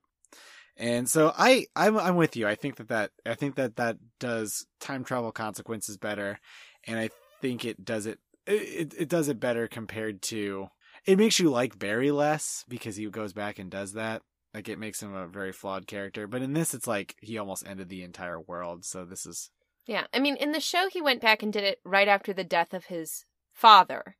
[0.77, 2.47] And so I I'm I'm with you.
[2.47, 6.39] I think that that I think that that does time travel consequences better
[6.85, 7.09] and I
[7.41, 10.67] think it does it it it does it better compared to
[11.05, 14.21] it makes you like Barry less because he goes back and does that.
[14.53, 17.67] Like it makes him a very flawed character, but in this it's like he almost
[17.67, 18.85] ended the entire world.
[18.85, 19.51] So this is
[19.85, 20.05] Yeah.
[20.13, 22.73] I mean, in the show he went back and did it right after the death
[22.73, 24.15] of his father.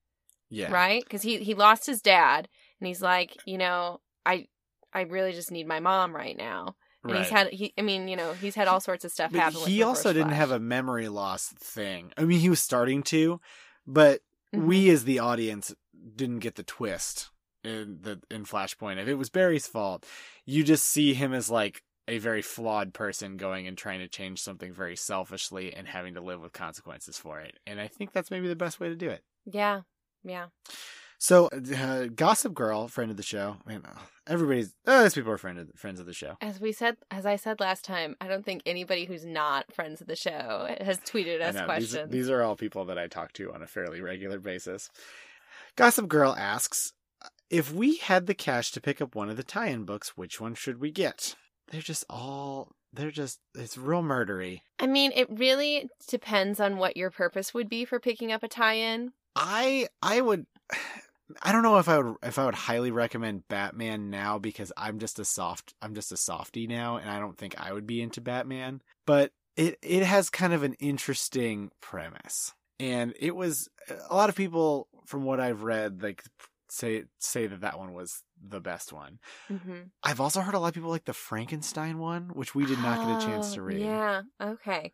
[0.50, 0.72] yeah.
[0.72, 1.04] right?
[1.04, 2.48] Because he he lost his dad,
[2.80, 4.48] and he's like, you know, I
[4.94, 6.76] I really just need my mom right now.
[7.06, 9.40] And he's had he, I mean, you know, he's had all sorts of stuff But
[9.40, 9.60] happen.
[9.66, 10.38] he also didn't Flash.
[10.38, 12.14] have a memory loss thing.
[12.18, 13.42] I mean, he was starting to,
[13.86, 14.22] but
[14.54, 14.68] Mhm.
[14.68, 15.74] we as the audience
[16.16, 17.30] didn't get the twist
[17.64, 19.02] in the in Flashpoint.
[19.02, 20.06] If it was Barry's fault,
[20.46, 24.42] you just see him as like a very flawed person going and trying to change
[24.42, 27.58] something very selfishly and having to live with consequences for it.
[27.66, 29.24] And I think that's maybe the best way to do it.
[29.46, 29.82] Yeah,
[30.24, 30.48] yeah.
[31.18, 33.84] So, uh, Gossip Girl, friend of the show, man,
[34.28, 36.36] everybody's uh, those people are friend of, friends of the show.
[36.42, 40.02] As we said, as I said last time, I don't think anybody who's not friends
[40.02, 42.12] of the show has tweeted us know, these, questions.
[42.12, 44.90] these are all people that I talk to on a fairly regular basis.
[45.76, 46.94] Gossip Girl asks
[47.50, 50.42] If we had the cash to pick up one of the tie in books, which
[50.42, 51.36] one should we get?
[51.72, 54.62] They're just all, they're just, it's real murdery.
[54.80, 58.48] I mean, it really depends on what your purpose would be for picking up a
[58.48, 59.14] tie-in.
[59.36, 60.46] I, I would.
[61.42, 65.00] I don't know if I would if I would highly recommend Batman now because I'm
[65.00, 68.02] just a soft I'm just a softy now and I don't think I would be
[68.02, 68.82] into Batman.
[69.06, 72.54] But it it has kind of an interesting premise.
[72.80, 73.70] And it was
[74.10, 76.24] a lot of people from what I've read like
[76.70, 79.20] say say that that one was the best one.
[79.52, 79.82] Mm-hmm.
[80.04, 83.00] I've also heard a lot of people like the Frankenstein one, which we did not
[83.00, 83.80] get a chance to Oh, read.
[83.80, 84.22] Yeah.
[84.42, 84.92] Okay.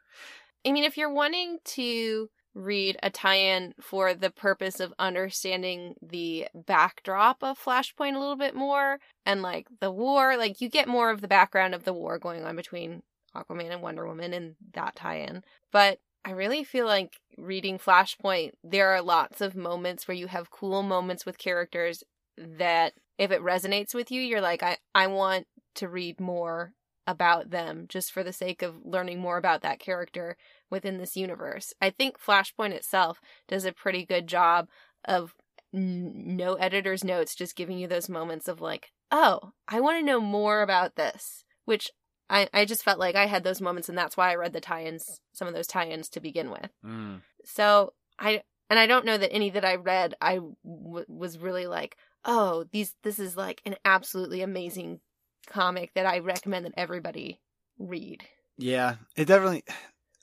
[0.65, 6.47] I mean, if you're wanting to read a tie-in for the purpose of understanding the
[6.53, 11.11] backdrop of Flashpoint a little bit more and like the war, like you get more
[11.11, 13.03] of the background of the war going on between
[13.35, 15.43] Aquaman and Wonder Woman in that tie-in.
[15.71, 20.51] But I really feel like reading Flashpoint, there are lots of moments where you have
[20.51, 22.03] cool moments with characters
[22.37, 26.73] that if it resonates with you, you're like, I, I want to read more
[27.05, 30.37] about them just for the sake of learning more about that character
[30.69, 31.73] within this universe.
[31.81, 34.67] I think Flashpoint itself does a pretty good job
[35.05, 35.33] of
[35.73, 40.05] n- no editor's notes, just giving you those moments of like, oh, I want to
[40.05, 41.89] know more about this, which
[42.29, 44.61] I, I just felt like I had those moments, and that's why I read the
[44.61, 46.69] tie-ins, some of those tie-ins to begin with.
[46.85, 47.21] Mm.
[47.43, 51.65] So I and I don't know that any that I read I w- was really
[51.65, 51.95] like,
[52.25, 54.99] oh, these this is like an absolutely amazing
[55.47, 57.39] comic that I recommend that everybody
[57.79, 58.23] read.
[58.57, 59.63] Yeah, it definitely.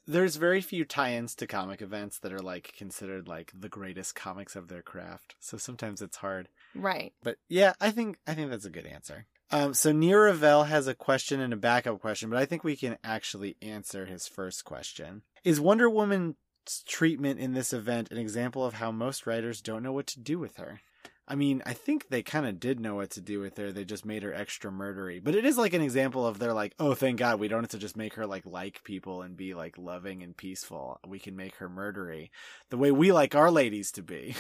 [0.07, 4.55] There's very few tie-ins to comic events that are like considered like the greatest comics
[4.55, 5.35] of their craft.
[5.41, 6.49] So sometimes it's hard.
[6.75, 7.13] Right.
[7.23, 9.27] But yeah, I think I think that's a good answer.
[9.51, 12.77] Um, so Near Ravel has a question and a backup question, but I think we
[12.77, 15.23] can actually answer his first question.
[15.45, 16.35] Is Wonder Woman's
[16.87, 20.39] treatment in this event an example of how most writers don't know what to do
[20.39, 20.81] with her?
[21.29, 23.73] I mean, I think they kind of did know what to do with her.
[23.73, 25.23] They just made her extra murdery.
[25.23, 27.71] But it is like an example of they're like, oh, thank God we don't have
[27.71, 31.01] to just make her like like people and be like loving and peaceful.
[31.07, 32.31] We can make her murdery
[32.71, 34.35] the way we like our ladies to be.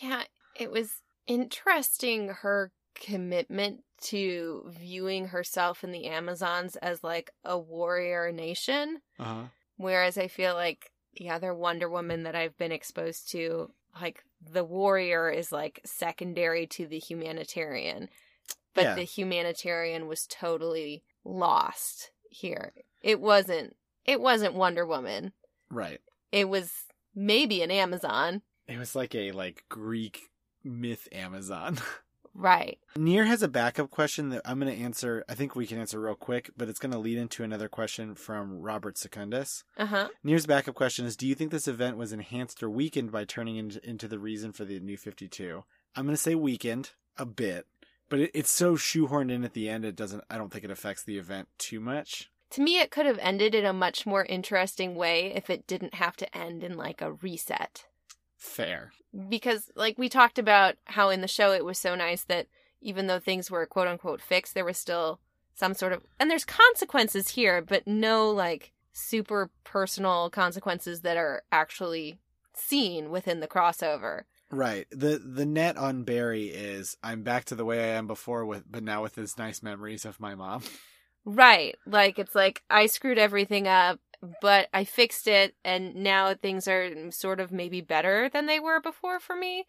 [0.00, 7.58] Yeah, it was interesting her commitment to viewing herself in the Amazons as like a
[7.58, 9.00] warrior nation.
[9.18, 9.44] Uh-huh.
[9.76, 13.70] Whereas I feel like the other Wonder Woman that I've been exposed to,
[14.00, 18.08] like the warrior is like secondary to the humanitarian.
[18.74, 18.94] But Yeah.
[18.94, 22.72] the humanitarian was totally lost here.
[23.02, 25.32] It wasn't it wasn't Wonder Woman.
[25.70, 26.00] Right.
[26.30, 26.72] It was
[27.14, 28.42] maybe an Amazon.
[28.68, 30.20] It was like a like Greek
[30.62, 31.78] myth Amazon.
[32.36, 32.78] Right.
[32.96, 35.24] Near has a backup question that I'm going to answer.
[35.28, 38.14] I think we can answer real quick, but it's going to lead into another question
[38.14, 39.64] from Robert Secundus.
[39.78, 40.08] Uh-huh.
[40.22, 43.56] Near's backup question is Do you think this event was enhanced or weakened by turning
[43.56, 45.64] into, into the reason for the new 52?
[45.94, 47.66] I'm going to say weakened a bit,
[48.10, 50.70] but it, it's so shoehorned in at the end, it doesn't, I don't think it
[50.70, 52.30] affects the event too much.
[52.50, 55.94] To me it could have ended in a much more interesting way if it didn't
[55.94, 57.86] have to end in like a reset.
[58.36, 58.92] Fair.
[59.28, 62.46] because like we talked about how in the show it was so nice that
[62.80, 65.18] even though things were quote unquote fixed there was still
[65.54, 71.42] some sort of and there's consequences here but no like super personal consequences that are
[71.50, 72.18] actually
[72.54, 74.86] seen within the crossover Right.
[74.92, 78.62] The the net on Barry is I'm back to the way I am before with
[78.70, 80.62] but now with his nice memories of my mom.
[81.24, 83.98] right like it's like i screwed everything up
[84.40, 88.80] but i fixed it and now things are sort of maybe better than they were
[88.80, 89.64] before for me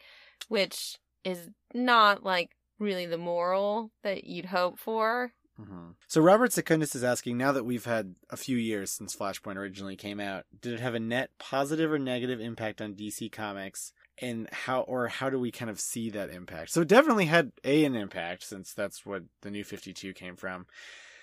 [0.48, 5.92] which is not like really the moral that you'd hope for Mm-hmm.
[6.08, 9.96] So Robert Secundus is asking, now that we've had a few years since Flashpoint originally
[9.96, 13.92] came out, did it have a net positive or negative impact on DC Comics?
[14.20, 16.72] And how or how do we kind of see that impact?
[16.72, 20.66] So it definitely had a an impact since that's what the new 52 came from.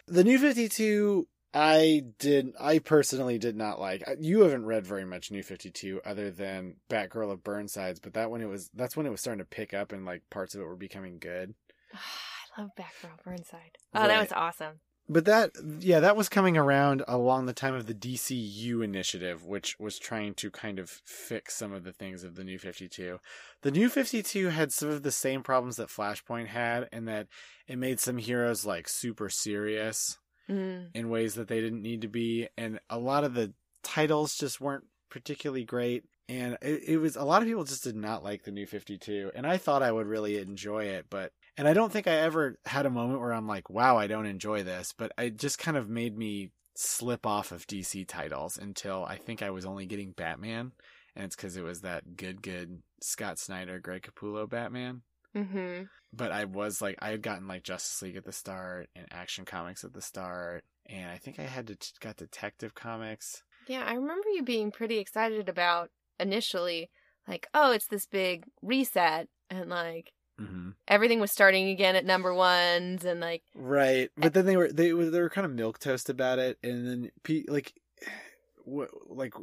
[0.06, 4.02] The new 52 I did I personally did not like.
[4.06, 8.30] Uh, you haven't read very much New 52 other than Batgirl of Burnsides, but that
[8.30, 10.60] when it was that's when it was starting to pick up and like parts of
[10.60, 11.54] it were becoming good.
[12.56, 13.78] I love Batgirl of Burnside.
[13.94, 14.80] Oh, that was awesome.
[15.06, 15.50] But that,
[15.80, 20.32] yeah, that was coming around along the time of the DCU initiative, which was trying
[20.34, 23.18] to kind of fix some of the things of the New 52.
[23.60, 27.26] The New 52 had some of the same problems that Flashpoint had, in that
[27.66, 30.16] it made some heroes like super serious
[30.48, 30.90] Mm.
[30.94, 34.60] in ways that they didn't need to be, and a lot of the titles just
[34.60, 36.04] weren't particularly great.
[36.28, 39.32] And it, it was a lot of people just did not like the New 52,
[39.34, 42.58] and I thought I would really enjoy it, but and I don't think I ever
[42.64, 45.76] had a moment where I'm like, wow, I don't enjoy this, but it just kind
[45.76, 50.12] of made me slip off of DC titles until I think I was only getting
[50.12, 50.72] Batman,
[51.14, 55.02] and it's because it was that good, good Scott Snyder, Greg Capullo Batman.
[55.34, 55.82] hmm
[56.16, 59.44] But I was like, I had gotten like Justice League at the start and Action
[59.44, 63.42] Comics at the start, and I think I had to got Detective Comics.
[63.66, 65.90] Yeah, I remember you being pretty excited about
[66.20, 66.90] initially,
[67.26, 70.70] like, oh, it's this big reset, and like Mm-hmm.
[70.88, 74.92] everything was starting again at number ones, and like, Right, but then they were they
[74.92, 77.10] were they were kind of milk toast about it, and then
[77.48, 77.72] like
[78.64, 79.34] what like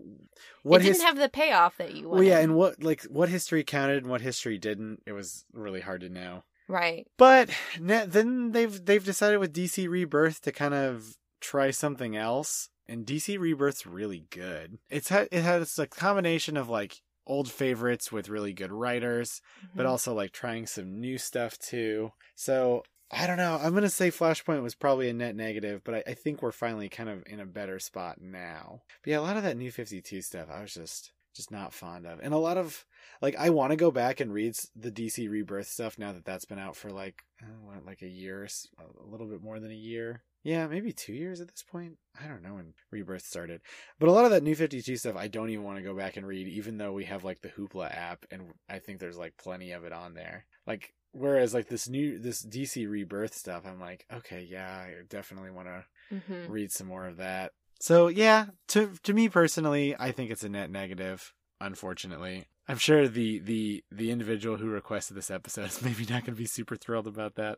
[0.63, 2.13] what it didn't his- have the payoff that you wanted.
[2.19, 5.01] well yeah, and what like what history counted and what history didn't.
[5.05, 6.43] It was really hard to know.
[6.71, 7.07] Right.
[7.17, 7.49] But
[7.79, 13.37] then they've they've decided with DC Rebirth to kind of try something else, and DC
[13.37, 14.77] Rebirth's really good.
[14.89, 19.41] It's ha- it has a combination of like old favorites with really good writers,
[19.75, 19.89] but Mhm.
[19.89, 22.11] also like trying some new stuff too.
[22.35, 23.57] So I don't know.
[23.61, 26.89] I'm gonna say Flashpoint was probably a net negative, but I, I think we're finally
[26.89, 28.81] kind of in a better spot now.
[29.03, 32.05] But yeah, a lot of that new 52 stuff, I was just just not fond
[32.05, 32.19] of.
[32.21, 32.85] And a lot of
[33.21, 36.45] like I want to go back and read the DC Rebirth stuff now that that's
[36.45, 38.47] been out for like uh, what, like a year,
[38.79, 40.23] a little bit more than a year.
[40.43, 41.97] Yeah, maybe two years at this point.
[42.19, 43.61] I don't know when Rebirth started,
[43.99, 45.95] but a lot of that New Fifty Two stuff I don't even want to go
[45.95, 49.17] back and read, even though we have like the Hoopla app, and I think there's
[49.17, 50.45] like plenty of it on there.
[50.65, 55.51] Like whereas like this new this DC Rebirth stuff, I'm like, okay, yeah, I definitely
[55.51, 57.51] want to hmm read some more of that.
[57.81, 61.33] So yeah, to to me personally, I think it's a net negative.
[61.59, 66.35] Unfortunately, I'm sure the the the individual who requested this episode is maybe not going
[66.35, 67.57] to be super thrilled about that,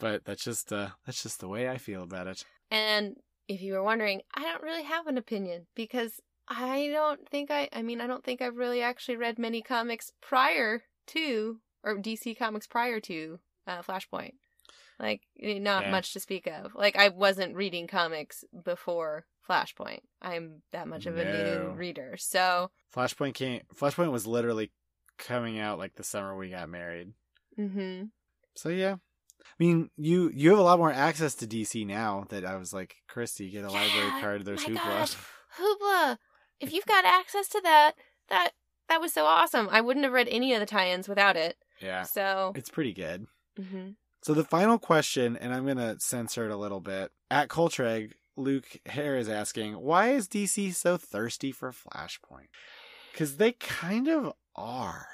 [0.00, 2.44] but that's just uh that's just the way I feel about it.
[2.72, 7.50] And if you were wondering, I don't really have an opinion because I don't think
[7.50, 11.96] I, I mean, I don't think I've really actually read many comics prior to, or
[11.96, 14.32] DC comics prior to uh, Flashpoint.
[14.98, 15.90] Like, eh, not Yeah.
[15.90, 16.74] much to speak of.
[16.74, 20.00] Like, I wasn't reading comics before Flashpoint.
[20.20, 21.74] I'm that much of a No.
[21.76, 22.16] reader.
[22.16, 23.62] So, Flashpoint came.
[23.74, 24.70] Flashpoint was literally
[25.18, 27.12] coming out like the summer we got married.
[27.58, 28.04] Mm-hmm.
[28.54, 28.94] So yeah.
[29.44, 32.72] I mean, you you have a lot more access to DC now that I was
[32.72, 34.44] like, Christy, get a library card.
[34.44, 34.74] There's Hoopla.
[34.76, 35.16] gosh.
[35.58, 36.18] Hoopla!
[36.60, 37.92] If you've got access to that,
[38.28, 38.52] that
[38.88, 39.68] that was so awesome.
[39.70, 41.56] I wouldn't have read any of the tie-ins without it.
[41.80, 43.26] Yeah, So, it's pretty good.
[43.56, 43.90] hmm
[44.22, 47.10] So the final question, and I'm gonna censor it a little bit.
[47.30, 52.48] At Coltreg, Luke Hare is asking, why is DC so thirsty for Flashpoint?
[53.12, 55.08] Because they kind of are.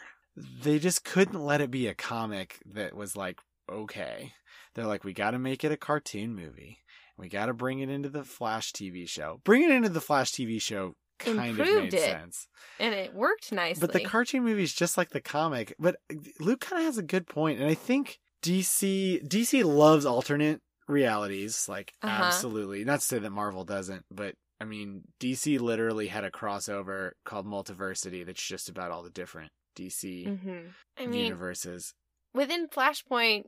[0.62, 3.40] They just couldn't let it be a comic that was like
[3.70, 4.32] okay.
[4.74, 6.78] They're like, we got to make it a cartoon movie.
[7.16, 9.40] We got to bring it into the Flash TV show.
[9.44, 12.00] Bring it into the Flash TV show kind of made it.
[12.00, 12.46] sense.
[12.78, 13.80] and it worked nicely.
[13.80, 15.74] But the cartoon movie is just like the comic.
[15.78, 15.96] But
[16.38, 21.68] Luke kind of has a good point, and I think DC DC loves alternate realities,
[21.68, 22.46] like Uh-huh.
[22.46, 22.84] absolutely.
[22.84, 27.46] Not to say that Marvel doesn't, but I mean DC literally had a crossover called
[27.46, 31.94] Multiversity that's just about all the different DC hmm I mean, universes.
[32.34, 33.44] within Flashpoint,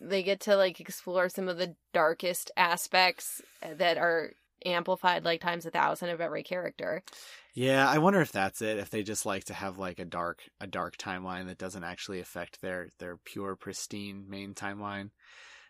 [0.00, 4.32] they get to like explore some of the darkest aspects that are
[4.66, 7.04] amplified like times a thousand of every character.
[7.54, 8.78] Yeah, I wonder if that's it.
[8.78, 12.20] If they just like to have like a dark a dark timeline that doesn't actually
[12.20, 15.10] affect their their pure pristine main timeline.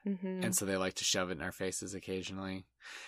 [0.04, 2.64] Hmm and so they like to shove it in our faces occasionally.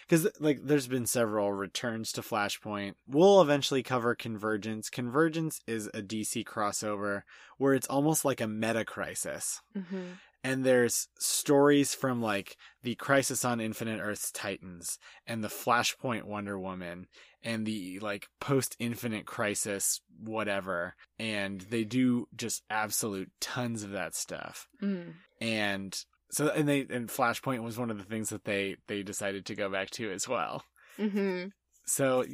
[0.06, 2.94] Because like there's been several returns to flashpoint.
[3.06, 4.90] We'll eventually cover convergence.
[4.90, 7.22] Convergence is a dc crossover
[7.56, 9.60] where it's almost like a meta crisis.
[9.74, 10.12] Hmm
[10.44, 16.58] and there's stories from like the crisis on infinite earths titans and the flashpoint wonder
[16.58, 17.06] woman
[17.44, 20.94] and the like post infinite crisis whatever.
[21.18, 24.68] And they do just absolute tons of that stuff.
[24.82, 25.14] Mm.
[25.40, 29.46] And so and they and flashpoint was one of the things that they they decided
[29.46, 30.64] to go back to as well.
[30.96, 31.46] Hmm
[31.84, 32.24] so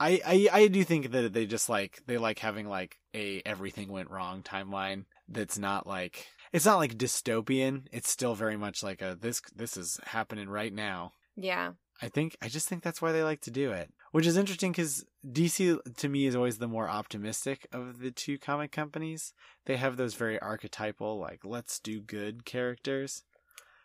[0.00, 3.90] I, I i do think that they just like they like having like a everything
[3.90, 7.86] went wrong timeline that's not like it's not like dystopian.
[7.90, 11.10] It's still very much like a this this is happening right now.
[11.36, 11.72] Yeah.
[12.04, 14.72] I think I just think that's why they like to do it, which is interesting
[14.72, 19.32] because DC to me is always the more optimistic of the two comic companies.
[19.64, 23.22] They have those very archetypal, like let's do good characters.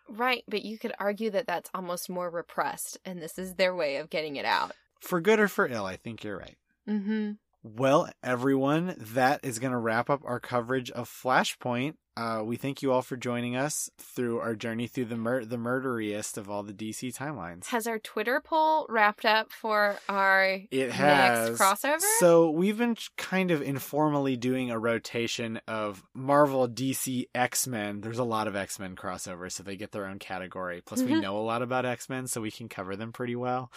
[0.10, 3.96] Right, but you could argue that that's almost more repressed, and this is their way
[3.96, 4.74] of getting it out.
[5.00, 6.58] For good or for ill, I think you're right.
[6.90, 7.32] Mm-hmm.
[7.64, 11.94] Well, everyone, that is going to wrap up our coverage of Flashpoint.
[12.20, 15.56] Uh, we thank you all for joining us through our journey through the mur- the
[15.56, 17.68] murderiest of all the DC timelines.
[17.68, 22.02] Has our Twitter poll wrapped up for our It has next crossover?
[22.20, 28.02] So we've been kind of informally doing a rotation of Marvel, DC, X Men.
[28.02, 30.82] There's a lot of X Men crossovers, so they get their own category.
[30.86, 31.22] Plus, we Mhm.
[31.22, 33.72] know a lot about X Men, so we can cover them pretty well.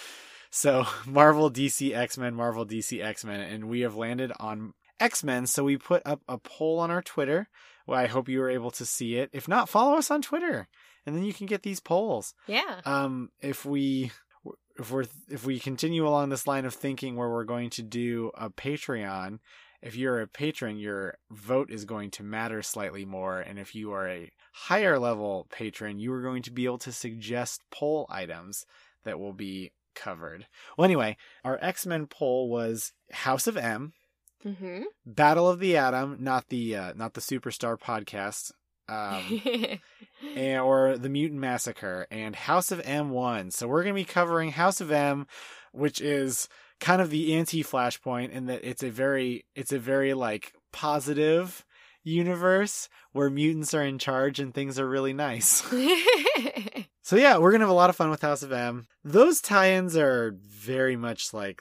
[0.51, 5.25] So Marvel, DC, X Men, Marvel, DC, X Men, and we have landed on X
[5.25, 5.47] Men.
[5.47, 7.49] So we put up a poll on our Twitter.
[7.87, 9.31] Well, I hope you were able to see it.
[9.33, 10.69] If not, follow us on Twitter,
[11.07, 12.81] and then you can get these polls yeah.
[12.85, 14.11] um if we
[14.79, 18.31] if we're if we continue along this line of thinking where we're going to do
[18.35, 19.39] a patreon
[19.83, 23.93] if you're a patron your vote is going to matter slightly more and if you
[23.93, 28.65] are a higher level patron you are going to be able to suggest poll items
[29.05, 30.47] that will be covered
[30.77, 33.93] well anyway our x-men poll was house of m
[34.45, 34.83] Mm-hmm.
[35.07, 38.51] battle of the atom not the uh, not the superstar podcast
[38.89, 39.41] um
[40.37, 43.51] and, or the Mutant Massacre and House of M won.
[43.51, 45.27] So we're going to be covering House of M,
[45.73, 46.49] which is
[46.81, 51.65] kind of the anti-Flashpoint in that it's a very it's a very like positive
[52.03, 55.63] universe where mutants are in charge and things are really nice.
[57.05, 58.87] So yeah, we're going to have a lot of fun with House of M.
[59.03, 61.61] Those tie-ins are very much like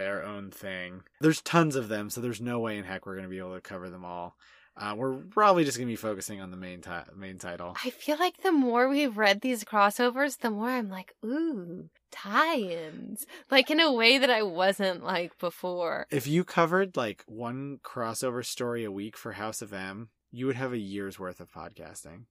[0.00, 1.02] their own thing.
[1.20, 3.54] There's tons of them, so there's no way in heck we're going to be able
[3.54, 4.36] to cover them all.
[4.76, 7.76] Uh, we're probably just going to be focusing on the main ti- main title.
[7.84, 13.26] I feel like the more we've read these crossovers, the more I'm like, ooh, tie-ins.
[13.50, 16.06] Like in a way that I wasn't like before.
[16.10, 20.56] If you covered like one crossover story a week for House of M, you would
[20.56, 22.24] have a year's worth of podcasting.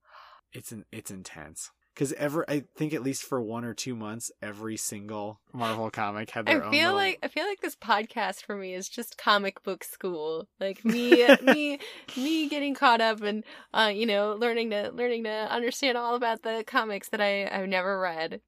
[0.52, 4.32] It's an it's intense because ever I think at least for one or two months,
[4.42, 6.72] every single Marvel comic had their I own.
[6.72, 10.48] feel little- like I feel like this podcast for me is just comic book school.
[10.62, 11.80] Like me me
[12.16, 13.44] me getting caught up and
[13.74, 17.68] uh you know learning to learning to understand all about the comics that I I've
[17.68, 18.40] never read.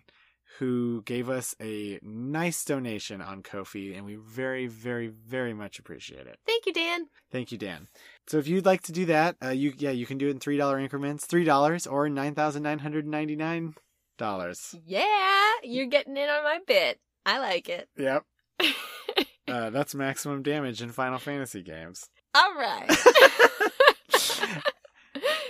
[0.59, 6.27] who gave us a nice donation on Ko-fi and we very, very, very much appreciate
[6.27, 6.37] it.
[6.45, 7.07] Thank you, Dan.
[7.31, 7.87] Thank you, Dan.
[8.27, 10.39] So if you'd like to do that, uh, you yeah, you can do it in
[10.39, 13.73] three dollar increments, three dollars or nine thousand nine hundred ninety nine
[14.17, 14.75] dollars.
[14.85, 16.99] Yeah, you're getting in on my bit.
[17.25, 17.89] I like it.
[17.97, 18.23] Yep,
[19.47, 22.09] uh, that's maximum damage in Final Fantasy games.
[22.35, 22.89] All right.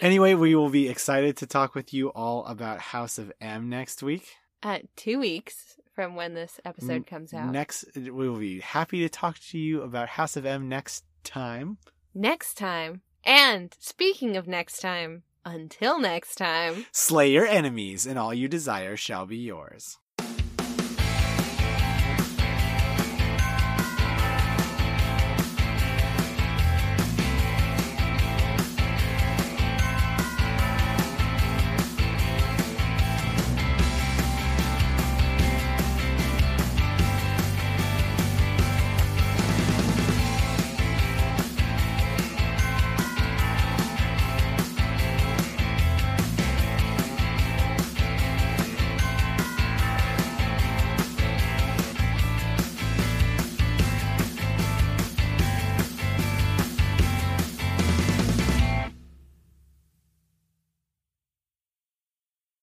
[0.03, 4.03] Anyway, we will be excited to talk with you all about House of M next
[4.03, 4.35] week.
[4.61, 7.49] uh, two weeks from when this episode comes out.
[7.53, 11.77] Next, we will be happy to talk to you about House of M next time.
[12.13, 13.01] next time.
[13.23, 16.85] And speaking of next time, until next time.
[16.91, 19.99] Slay your enemies, and all you desire shall be yours.